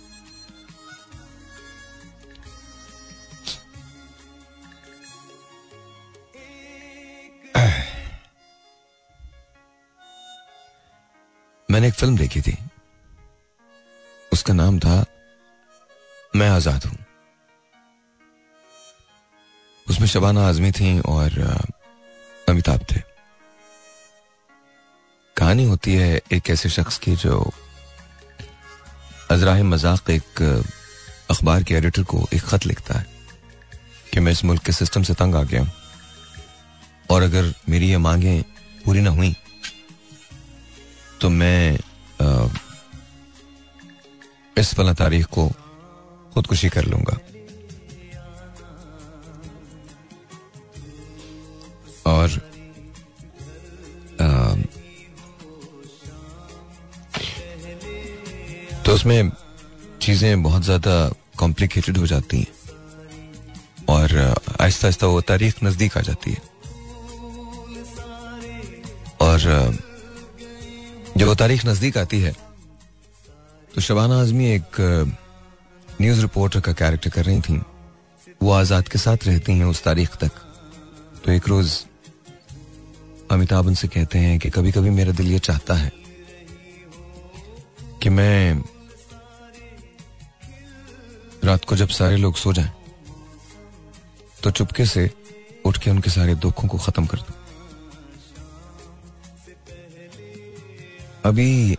[11.69, 12.57] मैंने एक फ़िल्म देखी थी।
[14.33, 15.05] उसका नाम था
[16.35, 16.99] मैं आज़ाद हूँ।
[19.87, 21.39] उसमें शबाना आजमी थी और
[22.53, 23.01] अमिताभ थे।
[25.37, 27.39] कहानी होती है एक ऐसे शख्स की जो
[29.31, 30.43] अजराह मज़ाक एक
[31.31, 33.07] अखबार के एडिटर को एक खत लिखता है
[34.13, 35.73] कि मैं इस मुल्क के सिस्टम से तंग आ गया हूँ।
[37.11, 38.43] और अगर मेरी ये मांगें
[38.85, 39.35] पूरी ना हुई
[41.21, 41.79] तो मैं
[42.21, 42.49] अ,
[44.57, 45.49] इस फला तारीख को
[46.35, 47.19] खुदकुशी कर लूँगा।
[58.93, 59.31] उसमें
[60.03, 60.95] चीज़ें बहुत ज़्यादा
[61.39, 62.61] कॉम्प्लिकेटेड हो जाती हैं।
[63.89, 64.17] और
[64.61, 66.43] आहिस्ता आहिस्ता वो तारीख नज़दीक आ जाती है।
[69.21, 69.39] और
[71.19, 72.33] जब वो तारीख नज़दीक आती है
[73.75, 74.81] तो शबाना आजमी एक
[76.01, 77.61] न्यूज़ रिपोर्टर का कैरेक्टर कर रही थी।
[78.43, 80.31] वो आज़ाद के साथ रहती हैं उस तारीख तक।
[81.25, 81.85] तो एक रोज
[83.31, 85.93] अमिताभ उनसे कहते हैं कि कभी कभी मेरा दिल ये चाहता है
[88.03, 88.63] कि मैं
[91.45, 92.73] रात को जब सारे लोग सो जाएँ
[94.43, 95.11] तो चुपके से
[95.67, 97.35] उठ के उनके सारे दुखों को खत्म कर दो।
[101.25, 101.75] अभी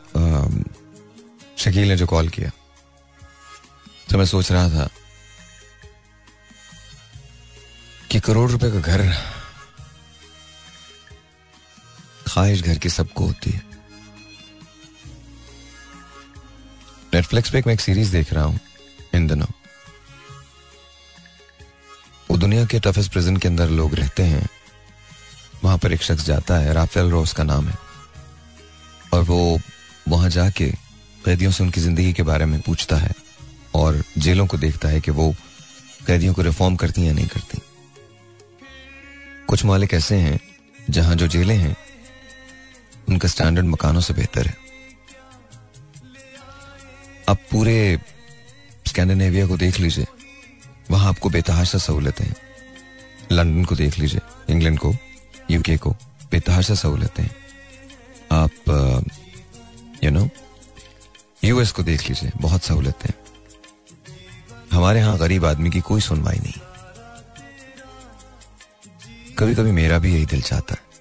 [1.57, 2.51] शकील ने जो कॉल किया
[4.09, 4.89] तो मैं सोच रहा था
[8.11, 9.01] कि करोड़ रुपए का घर,
[12.27, 13.61] ख्वाहिश घर की सबको होती है।
[17.13, 18.59] नेटफ्लिक्स पे एक मैं एक सीरीज़ देख रहा हूँ
[19.15, 19.52] इन दिनों
[22.53, 24.47] दुनिया के टफेस्ट प्रिजन के अंदर लोग रहते हैं।
[25.63, 27.77] वहाँ पर एक शख्स जाता है, राफेल रोस का नाम है।
[29.13, 29.59] और वो
[30.09, 30.69] वहाँ जाके
[31.25, 33.11] कैदियों से उनकी ज़िंदगी के बारे में पूछता है
[33.75, 35.35] और जेलों को देखता है कि वो
[36.07, 37.61] कैदियों को रिफॉर्म करती या नहीं करती।
[39.47, 40.39] कुछ मालिक ऐसे हैं,
[40.89, 41.75] जहाँ जो जेलें हैं,
[43.09, 44.57] उनका स्टैंडर्ड मकानों से बेहतर है।
[47.29, 47.99] अब पूरे
[48.87, 50.05] स्कैंडिनेविया को देख लीजिए।
[50.91, 52.35] वहाँ आपको बेतहाशा सहूलतें हैं।
[53.31, 54.95] लंदन को देख लीजिए, इंग्लैंड को
[55.51, 55.91] यूके को
[56.31, 57.35] बेतहाशा सहूलतें हैं।
[58.31, 58.51] आप
[60.03, 60.29] यू नो
[61.43, 63.23] यूएस को देख लीजिए, बहुत सहूलतें हैं।
[64.73, 66.53] हमारे यहाँ गरीब आदमी की कोई सुनवाई नहीं।
[69.35, 70.93] कभी कभी मेरा भी यही दिल चाहता है।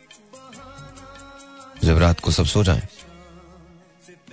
[1.84, 2.82] जब रात को सब सो जाएँ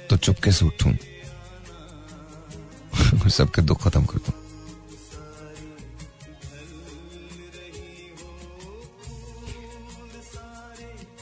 [0.10, 0.94] तो चुपके से उठूं,
[3.30, 4.49] सबके दुख खत्म कर दूँ।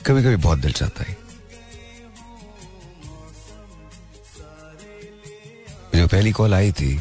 [0.07, 1.15] कभी कभी बहुत दिल चाहता है।
[5.95, 6.95] जो पहली कॉल आई थी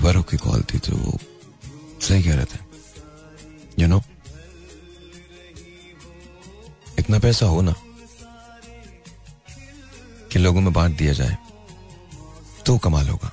[0.00, 1.18] वरुख की कॉल थी तो वो
[2.00, 2.58] सही कह रहे थे।
[3.78, 4.00] यू नो
[6.98, 7.74] इतना पैसा हो ना
[10.32, 11.36] कि लोगों में बांट दिया जाए
[12.66, 13.32] तो कमाल होगा।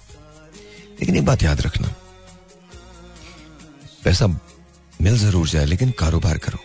[1.00, 1.94] लेकिन एक बात याद रखना,
[4.04, 4.28] पैसा
[5.02, 6.60] मिल ज़रूर जाए, लेकिन कारोबार करो।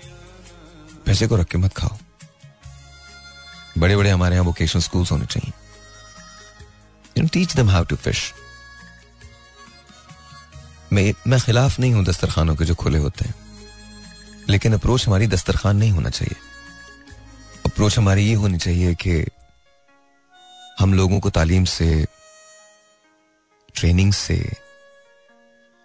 [1.06, 1.96] पैसे को रख के मत खाओ।
[3.78, 5.52] बड़े बड़े हमारे यहाँ वोकेशनल स्कूल्स होने चाहिए।
[7.18, 8.32] You teach them how to fish
[10.92, 13.34] मैं मैं खिलाफ नहीं हूँ दस्तरखानों के जो खुले होते हैं।
[14.48, 16.36] लेकिन अप्रोच हमारी दस्तरखान नहीं होना चाहिए।
[17.66, 19.24] अप्रोच हमारी ये होनी चाहिए कि
[20.80, 22.06] हम लोगों को तालीम से
[23.74, 24.36] ट्रेनिंग से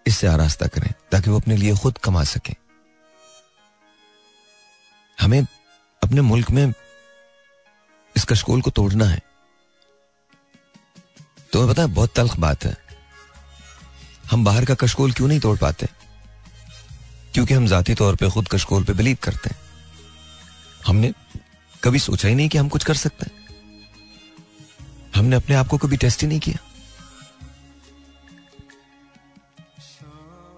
[0.07, 2.55] इससे आरास्ता करें, ताकि वो अपने लिए खुद कमा सकें।
[5.21, 5.41] हमें
[6.03, 6.73] अपने मुल्क में
[8.17, 9.19] इस कशकोल को तोड़ना है।
[11.53, 12.77] तुम्हें पता है, बहुत तल्ख बात है।
[14.31, 15.87] हम बाहर का कशकोल क्यों नहीं तोड़ पाते?
[17.33, 19.61] क्योंकि हम जाती तौर पे खुद कशकोल पे बिलीव करते हैं।
[20.87, 21.13] हमने
[21.83, 23.47] कभी सोचा ही नहीं कि हम कुछ कर सकते हैं।
[25.15, 26.66] हमने अपने आप को कभी टेस्ट ही नहीं किया।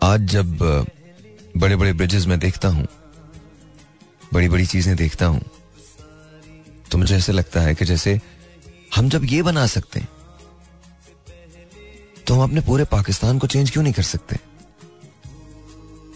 [0.09, 0.57] आज जब
[1.57, 2.85] बड़े बड़े ब्रिजेस में देखता हूँ
[4.33, 5.41] बड़ी बड़ी चीज़ें देखता हूँ
[6.91, 8.19] तो मुझे ऐसे लगता है कि जैसे
[8.95, 10.07] हम जब ये बना सकते हैं
[12.27, 14.39] तो हम अपने पूरे पाकिस्तान को चेंज क्यों नहीं कर सकते?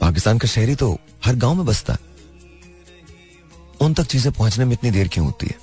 [0.02, 0.92] पाकिस्तान का शहरी तो
[1.26, 2.00] हर गाँव में बसता है।
[3.82, 5.58] उन तक चीज़ें पहुँचने में इतनी देर क्यों होती है?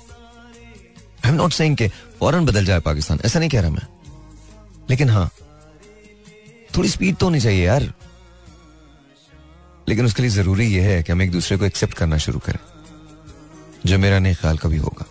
[1.25, 1.87] आई एम नॉट सेइंग के
[2.19, 3.87] फ़ौरन बदल जाए पाकिस्तान, ऐसा नहीं कह रहा मैं।
[4.89, 5.29] लेकिन हाँ
[6.77, 7.93] थोड़ी स्पीड तो होनी चाहिए यार।
[9.89, 12.59] लेकिन उसके लिए ज़रूरी यह है कि हम एक दूसरे को एक्सेप्ट करना शुरू करें
[13.85, 15.05] जो मेरा नहीं ख्याल कभी होगा।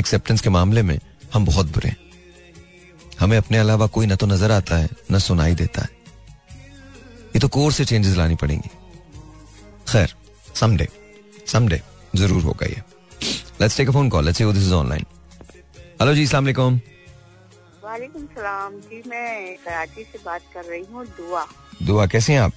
[0.00, 0.98] एक्सेप्टेंस के मामले में
[1.34, 1.96] हम बहुत बुरे हैं।
[3.20, 5.88] हमें अपने अलावा कोई ना तो नज़र आता है न सुनाई देता है।
[7.34, 8.70] ये तो कोर से चेंजेस लानी पड़ेंगी।
[9.88, 10.14] खैर
[10.54, 10.88] समडे
[11.46, 11.80] समडे
[12.16, 12.82] ज़रूर होगा ये।
[13.60, 15.04] Let's take a phone call let's see this is online
[16.00, 16.80] hello जी अस्सलाम वालेकुम।
[17.84, 21.46] वालेकुम सलाम। जी मैं कराची से बात कर रही हूँ दुआ।
[21.82, 22.52] दुआ कैसे हैं आप?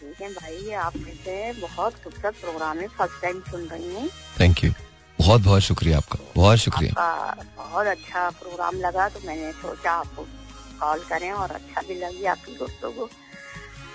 [0.00, 4.08] ठीक है भाई आप से बहुत खूबसूरत प्रोग्राम है फ़र्स्ट टाइम सुन रही हूँ।
[4.40, 4.70] थैंक यू
[5.18, 10.26] बहुत बहुत शुक्रिया आपका बहुत शुक्रिया। आपका बहुत अच्छा प्रोग्राम लगा तो मैंने सोचा आपको
[10.80, 13.08] कॉल करें और अच्छा भी लगी आपके दोस्तों को।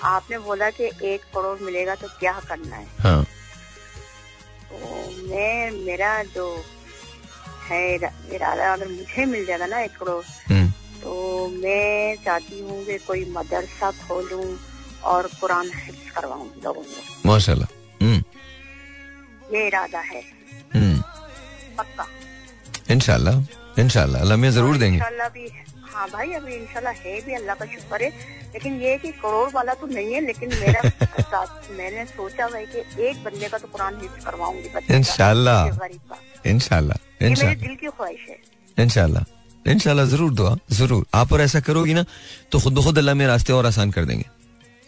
[0.07, 2.87] आपने बोला कि एक करोड़ मिलेगा तो क्या करना है?
[2.99, 3.23] हाँ।
[4.69, 6.45] तो मैं मेरा जो
[7.69, 10.69] है इरादा अगर मुझे मिल जाएगा ना एक करोड़ हम्म,
[11.03, 14.43] तो मैं चाहती हूँ कि कोई मदरसा खोलूं
[15.05, 17.69] और कुरान हिफ्ज करवाऊं लोगों को। माशाल्लाह।
[18.03, 18.23] हम्म।
[19.55, 20.21] ये इरादा है।
[20.75, 21.01] हम्म।
[21.77, 22.05] पक्का।
[22.89, 25.49] इंशाल्लाह इंशाल्लाह। अल्लाह में ज़रूर देंगे। इंशाल्लाह भी
[25.93, 28.09] हाँ भाई अभी इंशाल्लाह है भी अल्लाह का शुक्र है।
[28.53, 30.81] लेकिन ये कि करोड़ वाला तो नहीं है लेकिन मेरा
[31.21, 35.65] साथ मैंने सोचा हुआ कि एक बंदे का तो कुरान हिफ्ज करवाऊँगी का इंशाल्लाह।
[37.21, 38.37] मेरे दिल की ख्वाहिश है।
[38.77, 39.23] इंशाल्लाह
[39.65, 42.05] इंशाल्लाह ज़रूर दुआ ज़रूर। आप और ऐसा करोगी ना
[42.51, 44.25] तो खुद ब खुद अल्लाह में रास्ते और आसान कर देंगे।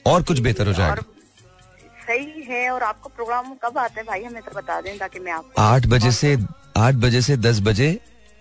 [0.06, 1.04] और कुछ बेहतर हो जाएगा।
[2.02, 4.24] सही है और आपका प्रोग्राम कब आता है भाई?
[4.24, 6.38] हमें तो बता दें ताकि मैं आपको आठ बजे से
[6.78, 7.88] आठ बजे से दस बजे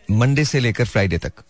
[0.09, 1.43] मंडे से लेकर फ्राइडे तक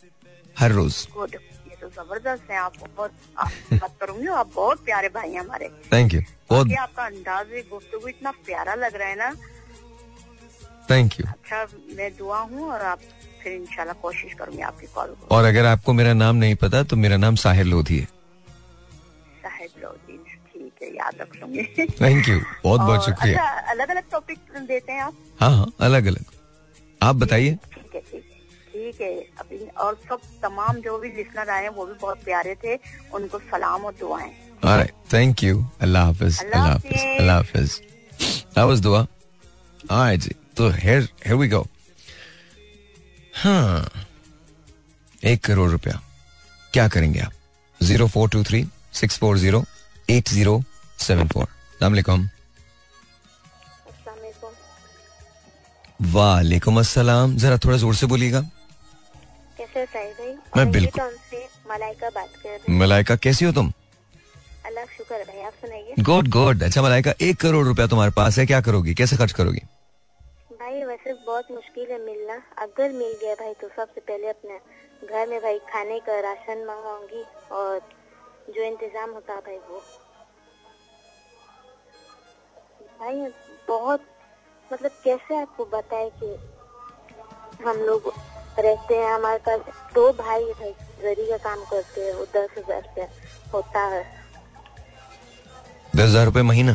[0.56, 5.30] हर रोज। ये तो ज़बरदस्त है आप बहुत आप बात करूँगी आप बहुत प्यारे भाई
[5.32, 9.32] हैं हमारे। थैंक यू बहुत आपका अंदाज गुफ्तगू इतना प्यारा लग रहा है ना।
[10.90, 13.00] थैंक यू अच्छा मैं दुआ हूँ और आप
[13.42, 17.16] फिर इंशाल्लाह कोशिश करूँगी आपकी कॉल और अगर आपको मेरा नाम नहीं पता तो मेरा
[17.16, 18.04] नाम साहिल लोधी है।
[19.44, 20.03] साहेब लोधी।
[20.84, 21.62] ठीक याद रख लूँगी
[22.00, 25.14] थैंक यू बहुत बहुत शुक्रिया अच्छा अलग अलग टॉपिक देते हैं आप?
[25.40, 26.24] हाँ हाँ अलग अलग
[27.02, 28.32] आप बताइए। ठीक है ठीक है
[28.72, 32.74] ठीक है। अभी और सब तमाम जो भी लिसनर आए वो भी बहुत प्यारे थे।
[33.14, 34.32] उनको सलाम और दुआएँ।
[34.64, 35.64] Alright, thank you.
[35.82, 37.80] अल्लाह हाफिज अल्लाह हाफिज। अल्लाह हाफिज।
[38.54, 39.06] That was दुआ
[39.90, 41.62] Alright जी। तो here here we go.
[43.34, 43.90] हाँ।
[45.22, 46.00] एक करोड़ रुपया।
[46.72, 47.32] क्या करेंगे आप?
[47.80, 48.64] Zero four two three
[49.00, 49.64] six four zero
[50.10, 50.62] eight zero
[51.04, 52.28] seven four सलामकुम
[56.02, 58.40] वालेकुम अस्सलाम जरा थोड़ा ज़ोर से बोलिएगा।
[59.58, 60.34] कैसे भाई?
[60.56, 63.72] मैं बिल्कुल- तो हमसे मलाइका बात कर रही मलाइका कैसी हो तुम?
[64.66, 68.46] अल्लाह शुक्र भाई आप सुनाइए। गुड गुड अच्छा मलाइका एक करोड़ रुपया तुम्हारे पास है
[68.46, 68.94] क्या करोगी?
[68.94, 69.60] कैसे खर्च करोगी?
[70.52, 74.60] भाई वैसे बहुत मुश्किल है मिलना। अगर मिल गया भाई तो सबसे पहले अपने
[75.06, 77.80] घर में भाई खाने का राशन मंगाऊँगी और
[78.56, 79.82] जो इंतज़ाम होता है भाई वो।
[83.04, 83.26] भाई
[83.68, 84.04] बहुत
[84.70, 86.28] मतलब कैसे आपको बताए कि
[87.64, 88.06] हम लोग
[88.58, 89.60] रहते हैं हमारे पास
[89.94, 90.70] दो भाई है भाई
[91.02, 93.08] जरी का काम करते हैं वो दस हज़ार रुपया
[93.54, 94.02] होता है।
[95.96, 96.72] दस हज़ार रुपये महीना?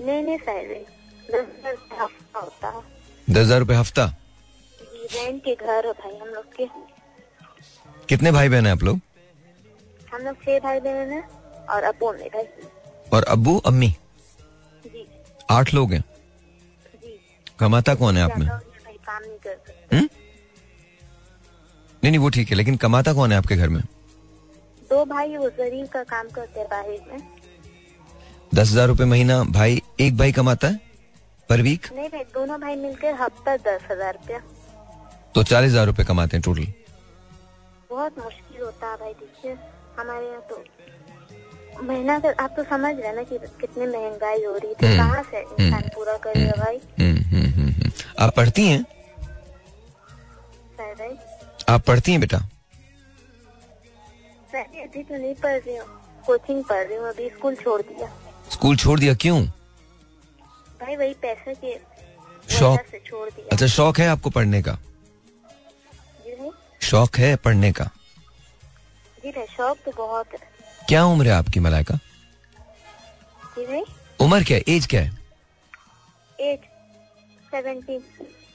[0.00, 0.68] नहीं नहीं साहिब
[1.30, 2.82] दस हज़ार रुपये हफ़्ता होता है।
[3.28, 4.04] दस हज़ार रुपये हफ़्ता?
[5.14, 6.68] रेंट के घर है भाई हम लोग के।
[8.08, 9.00] कितने भाई बहन है आप लोग?
[10.12, 11.22] हम लोग छह भाई बहन है
[11.70, 12.46] और अबू में भाई
[13.12, 13.94] और अबू अम्मी?
[15.50, 16.02] आठ लोग हैं।
[17.60, 18.46] कमाता कौन है आप में?
[18.46, 18.98] नहीं
[19.92, 20.08] हम्म?
[22.02, 23.80] नहीं नहीं वो ठीक है लेकिन कमाता कौन है आपके घर में?
[24.82, 27.28] दो भाई वो जरीर का काम करते हैं बाहर में।
[28.54, 30.80] दस हज़ार रुपये महीना भाई एक भाई कमाता है
[31.48, 31.86] पर वीक?
[31.92, 34.40] नहीं भाई दोनों भाई मिलकर हफ़्ता दस हज़ार रूपया।
[35.34, 36.66] तो चालीस हज़ार रूपए कमाते हैं टोटल।
[37.90, 39.52] बहुत मुश्किल होता है भाई देखिए
[39.98, 40.64] हमारे यहाँ तो
[41.82, 44.96] महीना का आप तो समझ रहे ना कि कितनी महँगाई हो रही है तो हम्म,
[44.96, 48.84] कहाँ से इंसान पूरा करेगा भाई। हम्म, हम्म, हम्म, हम्म। आप पढ़ती हैं?
[51.68, 52.38] आप पढ़ती हैं बेटा?
[54.54, 55.86] अभी तो नहीं पढ़ रही हूँ।
[56.26, 58.08] कोचिंग पढ़ रही हूँ अभी स्कूल छोड़ दिया।
[58.52, 59.14] स्कूल छोड़ दिया?
[59.14, 59.42] क्यों?
[60.80, 61.74] भाई वही पैसे के
[62.58, 64.78] शौक। से छोड़ दिया। अच्छा शौक है आपको पढ़ने का?
[66.82, 67.84] शौक है पढ़ने का?
[69.22, 70.38] जी भाई शौक तो बहुत है।
[70.90, 71.98] क्या उम्र है आपकी मलाइका?
[74.20, 75.18] उम्र क्या एज क्या है?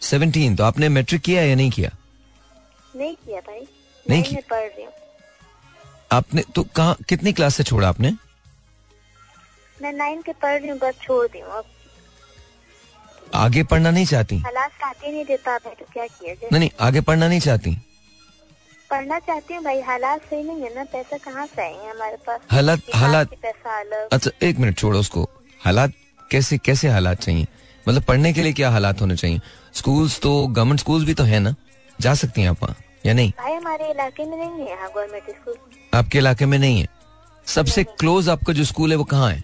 [0.02, 1.92] सेवनटीन तो आपने मैट्रिक किया या नहीं किया?
[2.96, 3.68] नहीं किया भाई।
[4.06, 4.92] नहीं किया। पढ़ रही हूँ।
[6.12, 8.12] आपने तो कहा कितनी क्लास से छोड़ा आपने?
[9.78, 11.66] मैं नाइन के पढ़ रही हूँ बस छोड़ दी हूँ अब।
[13.36, 14.38] आगे पढ़ना नहीं चाहती?
[14.40, 17.78] हालात साथ ही नहीं देता तो क्या किया नहीं नहीं आगे पढ़ना नहीं चाहती?
[18.90, 22.40] पढ़ना चाहती हूँ भाई हालात सही नहीं है ना पैसा कहाँ से आएँगे हमारे पास?
[22.52, 25.30] हालात- हालात- पैसा अलग। अच्छा एक मिनट छोड़ो उसको।
[25.66, 25.92] हालात
[26.32, 27.48] कैसे कैसे हालात चाहिए?
[27.90, 29.42] मतलब पढ़ने के लिए क्या हालात होने चाहिए?
[29.74, 31.56] स्कूल्स तो गवर्नमेंट स्कूल्स भी तो है ना?
[32.02, 33.30] जा सकती हैं आप वहाँ या नहीं?
[33.30, 35.56] भाई हमारे इलाके में नहीं है यहाँ गवर्नमेंट स्कूल।
[35.94, 36.88] आपके इलाके में नहीं है?
[37.46, 39.44] सबसे क्लोज आपका जो स्कूल है वो कहाँ है?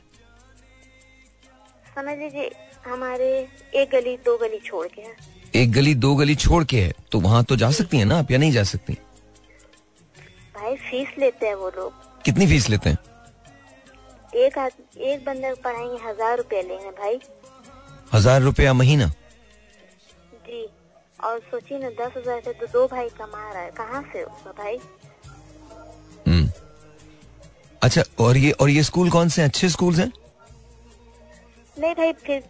[1.95, 2.51] समझ लीजिए
[2.88, 5.15] हमारे एक गली दो गली छोड़ के है।
[5.56, 8.32] एक गली दो गली छोड़ के है तो वहाँ तो जा सकती है ना आप
[8.32, 8.97] या नहीं जा सकती?
[10.71, 11.93] भाई फ़ीस लेते हैं वो लोग।
[12.25, 12.97] कितनी फ़ीस लेते हैं?
[14.36, 17.19] एक एक बंदे को पढ़ाएँगे हज़ार रुपए लेंगे भाई।
[18.13, 19.07] हज़ार रुपया महीना?
[20.47, 20.65] जी
[21.19, 24.51] और सोचिए ना दस हज़ार से तो दो भाई कमा रहा है। कहाँ से होगा
[24.57, 24.77] भाई?
[26.27, 26.49] हम्म।
[27.81, 29.41] अच्छा और ये और ये स्कूल कौन से?
[29.41, 30.12] अच्छे स्कूल्स हैं?
[31.77, 32.43] नहीं भाई फिर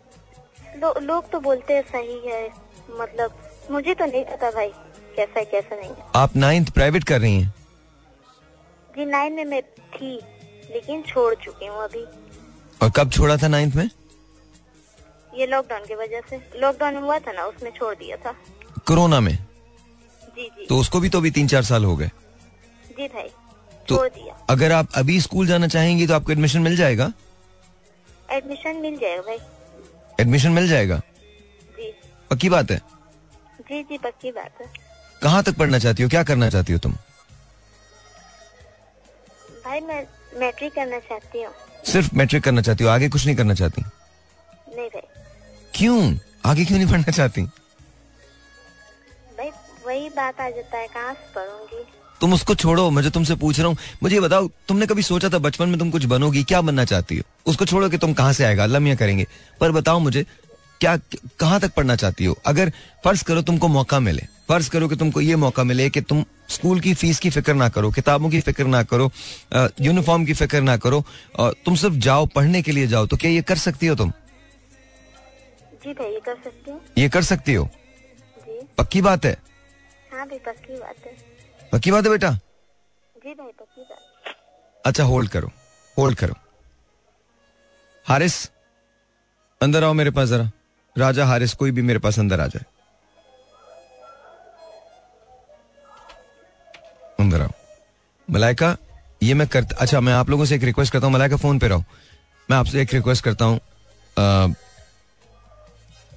[0.75, 2.43] लो, लोग तो बोलते हैं सही है
[2.99, 3.33] मतलब
[3.71, 4.69] मुझे तो नहीं पता भाई
[5.15, 7.53] कैसा है कैसा नहीं है। आप नाइन्थ प्राइवेट कर रही हैं?
[8.97, 10.15] जी नाइन में मैं थी
[10.71, 12.03] लेकिन छोड़ चुकी हूँ अभी।
[12.81, 13.89] और कब छोड़ा था नाइन्थ में?
[15.33, 18.35] ये लॉकडाउन की वजह से। लॉकडाउन हुआ था ना उसमें छोड़ दिया था।
[18.87, 19.35] कोरोना में?
[20.35, 22.07] जी जी। तो उसको भी तो अभी तीन चार साल हो गए।
[22.97, 23.27] जी भाई
[23.87, 27.11] तो छोड़ दिया। अगर आप अभी स्कूल जाना चाहेंगी तो आपको एडमिशन मिल जाएगा?
[28.31, 29.37] एडमिशन मिल जाएगा भाई।
[30.19, 30.97] एडमिशन मिल जाएगा?
[31.77, 31.91] जी।
[32.31, 32.77] पक्की बात है?
[33.61, 34.67] जी जी पक्की बात है।
[35.21, 36.09] कहाँ तक पढ़ना चाहती हो?
[36.09, 36.93] क्या करना चाहती हो तुम?
[39.65, 40.03] भाई मैं
[40.39, 41.53] मैट्रिक करना चाहती हूँ।
[41.85, 42.91] सिर्फ़ मैट्रिक करना चाहती हूँ?
[42.91, 43.81] आगे कुछ नहीं करना चाहती?
[44.75, 45.01] नहीं भाई।
[45.75, 46.15] क्यों?
[46.45, 47.41] आगे क्यों नहीं पढ़ना चाहती?
[49.37, 49.49] भाई
[49.87, 51.83] वही बात आ जाता है कहाँ से पढ़ूँगी?
[52.21, 55.37] तुम उसको छोड़ो मैं जो तुमसे पूछ रहा हूँ। मुझे बताओ तुमने कभी सोचा था
[55.37, 56.43] बचपन में तुम कुछ बनोगी?
[56.43, 57.23] क्या बनना चाहती हो?
[57.45, 59.25] उसको छोड़ो कि तुम कहाँ से आएगा अल्लाह मियाँ करेंगे।
[59.59, 60.25] पर बताओ मुझे
[60.81, 60.95] क्या
[61.39, 62.37] कहाँ तक पढ़ना चाहती हो?
[62.45, 62.69] अगर
[63.03, 66.79] फ़र्ज़ करो तुमको मौका मिले फ़र्ज़ करो कि तुमको ये मौका मिले कि तुम स्कूल
[66.79, 69.11] की फ़ीस की फ़िक्र ना करो किताबों की फ़िक्र ना करो
[69.81, 71.03] यूनिफॉर्म की फ़िक्र ना करो
[71.39, 74.11] और तुम सिर्फ़ जाओ पढ़ने के लिए जाओ तो क्या ये कर सकती हो तुम?
[75.83, 77.69] जी ये कर सकती हूँ। ये कर सकती हो?
[78.37, 79.37] जी। पक्की बात है?
[80.13, 81.15] हाँ पक्की बात है।
[81.71, 82.31] पक्की बात है बेटा?
[83.15, 84.35] जी भाई पक्की बात
[84.83, 85.51] अच्छा होल्ड करो
[85.97, 86.35] होल्ड करो।
[88.05, 88.45] हारिस
[89.61, 90.49] अंदर आओ मेरे पास जरा।
[90.95, 92.65] राजा हारिस कोई भी मेरे पास अंदर आ जाए।
[97.19, 97.51] अंदर आओ।
[98.27, 98.75] मलाइका,
[99.23, 101.67] ये मैं करता अच्छा मैं आप लोगों से एक रिक्वेस्ट करता हूँ, मलाइका फ़ोन पे
[101.67, 101.83] रहो।
[102.49, 103.59] मैं आपसे एक रिक्वेस्ट करता हूँ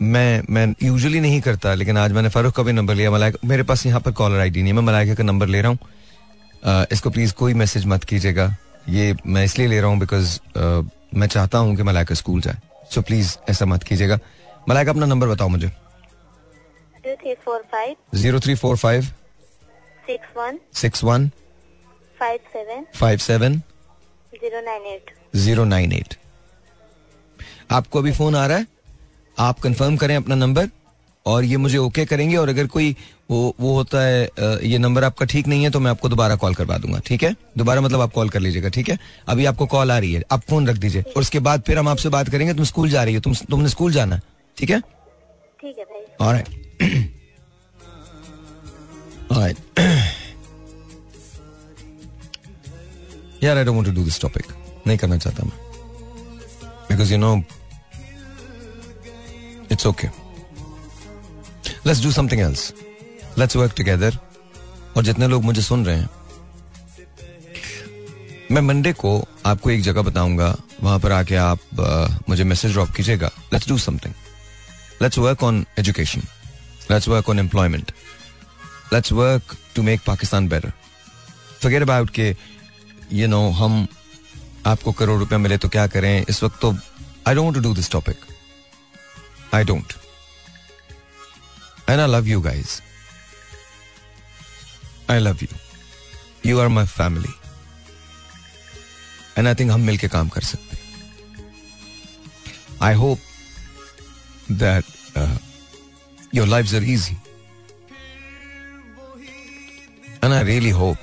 [0.02, 3.62] मैं मैं यूजुअली नहीं करता, लेकिन आज मैंने फारूक का भी नंबर लिया। मलाइका, मेरे
[3.62, 7.10] पास यहाँ पर कॉलर आईडी नहीं है, मैं मलाइका का नंबर ले रहा हूँ। इसको
[7.10, 8.54] प्लीज़ कोई मैसेज मत कीजिएगा।
[8.88, 10.38] ये मैं इसलिए ले रहा हूँ बिकॉज़
[11.14, 12.56] मैं चाहता हूँ कि मलाइका स्कूल जाए।
[12.92, 14.18] सो प्लीज़ ऐसा मत कीजिएगा।
[14.68, 15.68] मलाइका अपना नंबर बताओ मुझे।
[18.14, 19.02] Zero three four five.
[20.06, 20.58] Six one.
[20.74, 21.28] Six one.
[22.20, 22.84] Five seven.
[22.94, 23.58] Five seven.
[24.34, 25.10] Zero nine eight.
[25.36, 26.14] Zero nine eight.
[27.70, 28.66] आपको अभी फ़ोन आ रहा है?
[29.36, 30.68] आप कंफर्म करें अपना नंबर
[31.26, 32.96] और ये मुझे ओके करेंगे और अगर कोई
[33.30, 34.28] वो वो होता है
[34.64, 37.34] ये नंबर आपका ठीक नहीं है तो मैं आपको दोबारा कॉल करवा दूँगा ठीक है?
[37.58, 38.98] दोबारा मतलब आप कॉल कर लीजिएगा ठीक है?
[39.28, 41.88] अभी आपको कॉल आ रही है आप फ़ोन रख दीजिए और उसके बाद फिर हम
[41.88, 44.22] आपसे बात करेंगे तुम स्कूल जा रही हो तुम तुमने स्कूल जाना। है
[44.56, 44.80] ठीक है?
[45.60, 45.84] ठीक है
[53.42, 54.46] यार I don't to do this topic
[54.86, 55.58] नहीं करना चाहता मैं।
[56.88, 57.34] Because you know
[59.72, 60.08] it's okay
[61.86, 62.72] let's do something else
[63.38, 64.18] let's work together
[64.96, 66.08] और जितने लोग मुझे सुन रहे हैं
[68.52, 69.10] मैं मंडे को
[69.46, 73.78] आपको एक जगह बताऊँगा। वहाँ पर आके आप आ, मुझे मैसेज ड्रॉप कीजिएगा। Let's do
[73.78, 74.14] something
[75.02, 76.22] let's work on education
[76.90, 77.92] let's work on employment
[78.92, 80.72] let's work to make Pakistan better
[81.62, 82.34] forget about के
[83.12, 83.86] यू नो हम
[84.66, 86.24] आपको करोड़ रुपया मिले तो क्या करें?
[86.28, 86.74] इस वक्त तो
[87.28, 88.20] I don't do this topic
[89.54, 89.92] I don't
[91.90, 92.80] and I love you guys
[95.10, 95.48] I love you
[96.46, 97.32] you are my family
[99.38, 100.78] and I think हम मिलकर काम कर सकते
[102.82, 103.20] I hope
[104.50, 104.84] that
[105.16, 105.36] uh,
[106.32, 107.16] your lives are easy.
[110.22, 110.98] And I really hope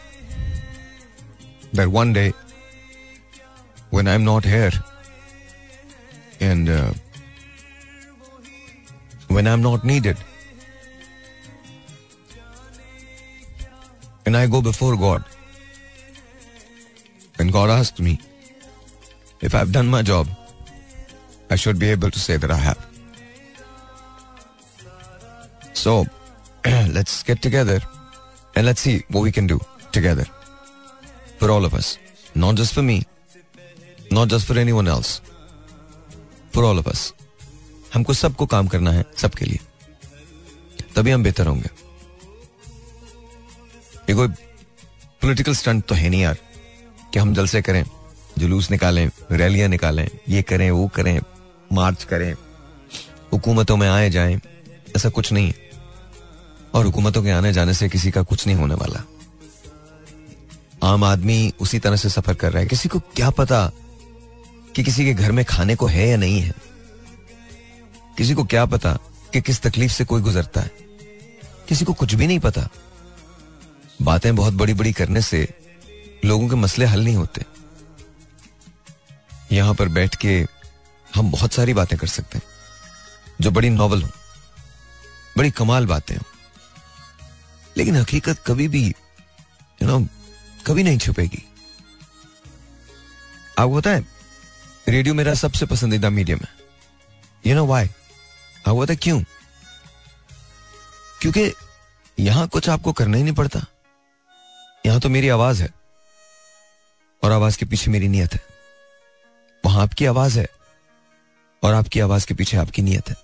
[1.74, 2.34] that one day,
[3.92, 4.72] when I'm not here,
[6.40, 6.92] and uh,
[9.28, 10.18] when I'm not needed,
[14.26, 15.24] and I go before God,
[17.40, 18.20] and God asks me
[19.42, 20.28] if I've done my job,
[21.50, 22.91] I should be able to say that I have.
[25.82, 26.06] So
[26.96, 27.80] let's get together
[28.56, 29.60] and let's see what we can do
[29.92, 30.26] together
[31.40, 31.98] for all of us.
[32.36, 32.98] Not just for me,
[34.12, 35.22] not just for anyone else.
[36.54, 37.02] For all of us.
[37.94, 39.60] हमको सबको काम करना है सबके लिए
[40.96, 41.70] तभी हम बेहतर होंगे
[44.10, 44.28] ये कोई
[45.22, 46.38] पॉलिटिकल स्टंट तो है नहीं यार
[47.14, 47.84] कि हम जलसे करें
[48.38, 51.20] जुलूस निकालें रैलियाँ निकालें ये करें वो करें
[51.74, 52.34] मार्च करें
[53.34, 54.40] हुकूमतों में आए जाएँ
[54.96, 55.71] ऐसा कुछ नहीं है
[56.74, 59.04] और हुकूमतों के आने जाने से किसी का कुछ नहीं होने वाला।
[60.84, 63.72] आम आदमी उसी तरह से सफ़र कर रहा है। किसी को क्या पता
[64.76, 66.54] कि किसी के घर में खाने को है या नहीं है।
[68.18, 69.00] किसी को क्या पता
[69.34, 70.72] कि किस तकलीफ़ से कोई गुजरता है।
[71.70, 72.70] किसी को कुछ भी नहीं पता।
[74.02, 75.54] बातें बहुत बड़ी बड़ी करने से
[76.26, 77.46] लोगों के मसले हल नहीं होते।
[79.52, 80.46] यहाँ पर बैठ के
[81.16, 82.46] हम बहुत सारी बातें कर सकते हैं,
[83.42, 84.10] जो बड़ी नॉवल हो,
[85.38, 86.24] बड़ी कमाल बातें हो।
[87.78, 90.08] लेकिन हकीकत कभी भी यू नो
[90.68, 91.44] कभी नहीं छुपेगी।
[93.60, 94.06] आपको पता है
[94.90, 96.50] रेडियो मेरा सबसे पसंदीदा मीडियम है।
[97.48, 99.24] यू नो वाई आपको पता है क्यों?
[101.22, 101.54] क्योंकि
[102.20, 103.66] यहाँ कुछ आपको करना ही नहीं पड़ता।
[104.86, 105.70] यहाँ तो मेरी आवाज़ है,
[107.24, 108.46] और आवाज़ के पीछे मेरी नीयत है।
[109.66, 110.48] वहाँ आपकी आवाज़ है,
[111.64, 113.16] और आपकी आवाज़ के पीछे आपकी नीयत है।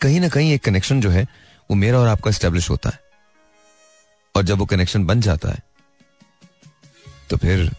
[0.00, 1.22] कहीं ना कहीं एक कनेक्शन जो है,
[1.70, 3.05] वो मेरा और आपका स्टेब्लिश होता है।
[4.36, 5.62] और जब वो कनेक्शन बन जाता है
[7.30, 7.70] तो फिर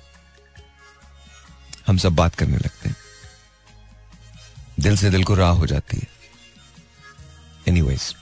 [1.88, 2.96] हम सब बात करने लगते हैं।
[4.80, 6.08] दिल से दिल को राह हो जाती है।
[7.68, 8.16] एनीवेज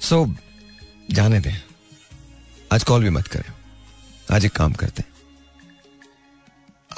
[0.00, 0.36] सो
[1.10, 1.60] जाने दें।
[2.72, 3.52] आज कॉल भी मत करें।
[4.32, 5.12] आज एक काम करते हैं।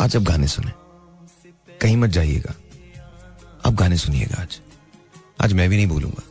[0.00, 0.72] आज अब गाने सुने।
[1.78, 2.54] कहीं मत जाइएगा।
[3.64, 4.60] अब गाने सुनिएगा आज।
[5.40, 6.22] आज मैं भी नहीं बोलूँगा।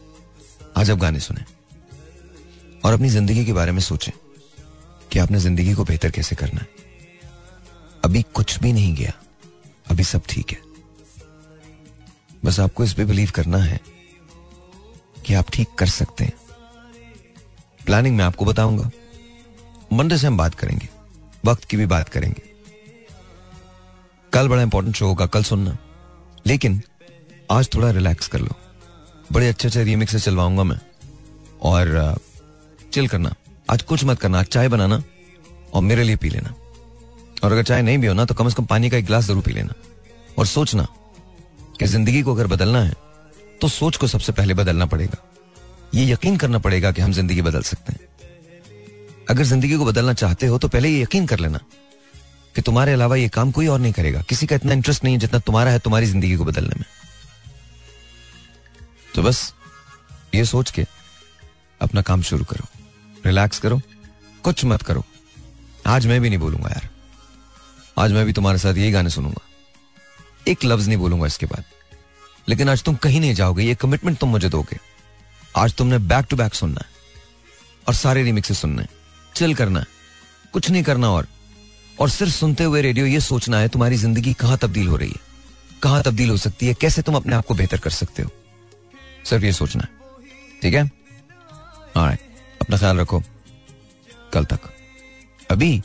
[0.82, 1.63] आज अब गाने सुने।
[2.84, 4.12] और अपनी ज़िंदगी के बारे में सोचें
[5.12, 6.68] कि आपने ज़िंदगी को बेहतर कैसे करना है।
[8.04, 9.14] अभी कुछ भी नहीं गया,
[9.88, 10.62] अभी सब ठीक है।
[12.46, 13.80] बस आपको इस पे बिलीव करना है
[15.26, 16.34] कि आप ठीक कर सकते हैं।
[17.86, 18.90] प्लानिंग में आपको बताऊँगा।
[19.94, 20.90] मंडे से हम बात करेंगे,
[21.46, 22.42] वक्त की भी बात करेंगे।
[24.34, 25.78] कल बड़ा इंपॉर्टेंट शो होगा, कल सुनना।
[26.46, 26.82] लेकिन
[27.52, 28.56] आज थोड़ा रिलैक्स कर लो।
[29.32, 30.80] बड़े अच्छे अच्छे रीमिक्स से चलवाऊँगा मैं।
[31.62, 32.20] और
[32.94, 33.34] चिल करना।
[33.68, 35.02] आज कुछ मत करना, आज चाय बनाना
[35.74, 36.54] और मेरे लिए पी लेना।
[37.44, 39.24] और अगर चाय नहीं भी हो ना तो कम से कम पानी का एक गिलास
[39.26, 39.74] ज़रूर पी लेना।
[40.38, 40.88] और सोचना
[41.80, 42.94] कि ज़िंदगी को अगर बदलना है
[43.62, 45.18] तो सोच को सबसे पहले बदलना पड़ेगा।
[45.96, 48.00] ये यकीन करना पड़ेगा कि हम ज़िंदगी बदल सकते हैं।
[49.30, 51.60] अगर ज़िंदगी को बदलना चाहते हो तो पहले ये यकीन कर लेना
[52.56, 55.20] कि तुम्हारे अलावा ये काम कोई और नहीं करेगा। किसी का इतना इंटरेस्ट नहीं है
[55.20, 56.86] जितना तुम्हारा है तुम्हारी ज़िंदगी को बदलने में।
[59.16, 59.54] तो बस
[60.36, 60.86] ये सोच के
[61.82, 62.66] अपना काम शुरू करो।
[63.26, 63.82] रिलैक्स करो।
[64.44, 65.06] कुछ मत करो।
[65.88, 66.90] आज मैं भी नहीं बोलूँगा यार।
[67.98, 69.42] आज मैं भी तुम्हारे साथ यही गाने सुनूँगा।
[70.48, 71.64] एक लफ्ज नहीं बोलूँगा इसके बाद।
[72.50, 74.80] लेकिन आज तुम कहीं नहीं जाओगे, ये कमिटमेंट तुम मुझे दोगे।
[75.58, 76.90] आज तुमने बैक टू बैक सुनना है
[77.88, 78.86] और सारे रिमिक्स सुनना
[79.36, 79.86] चिल करना है।
[80.54, 81.28] कुछ नहीं करना और।
[82.00, 85.20] और सिर्फ़ सुनते हुए रेडियो ये सोचना है, तुम्हारी ज़िंदगी कहाँ तब्दील हो रही है?
[85.84, 86.74] कहाँ तब्दील हो सकती है?
[86.74, 88.30] कैसे तुम अपने आप को बेहतर कर सकते हो?
[89.26, 89.90] सिर्फ़ ये सोचना है।
[90.62, 90.92] ठीक है?
[91.98, 92.33] Right.
[92.64, 93.24] अपना ख्याल रखो।
[94.34, 94.60] कल तक।
[95.52, 95.84] अभी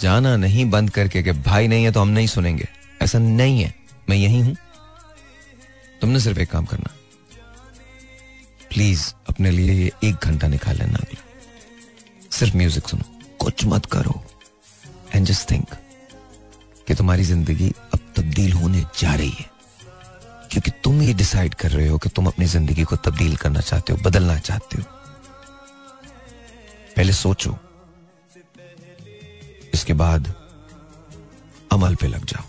[0.00, 2.68] जाना नहीं बंद करके कि भाई नहीं है तो हम नहीं सुनेंगे।
[3.02, 3.74] ऐसा नहीं है।
[4.08, 4.56] मैं यही हूँ।
[6.00, 6.94] तुमने सिर्फ़ एक काम करना।
[8.70, 11.22] प्लीज़ अपने लिए ये एक घंटा निकाल लेना अगला।
[12.30, 13.04] सिर्फ़ म्यूज़िक सुनो।
[13.38, 14.24] कुछ मत करो।
[15.14, 15.66] एंड जस्ट थिंक
[16.88, 19.50] कि तुम्हारी ज़िंदगी अब तब्दील होने जा रही है।
[20.50, 23.92] क्योंकि तुम ये डिसाइड कर रहे हो कि तुम अपनी ज़िंदगी को तब्दील करना चाहते
[23.92, 24.97] हो, बदलना चाहते हो।
[26.98, 27.58] पहले सोचो।
[29.74, 30.34] इसके बाद
[31.72, 32.44] अमल पे लग जाओ।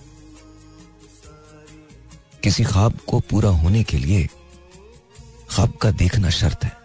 [2.43, 4.27] किसी ख्वाब को पूरा होने के लिए
[5.49, 6.77] ख्वाब का देखना शर्त है।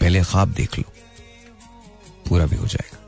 [0.00, 0.92] पहले ख्वाब देख लो।
[2.28, 2.99] पूरा भी हो जाएगा।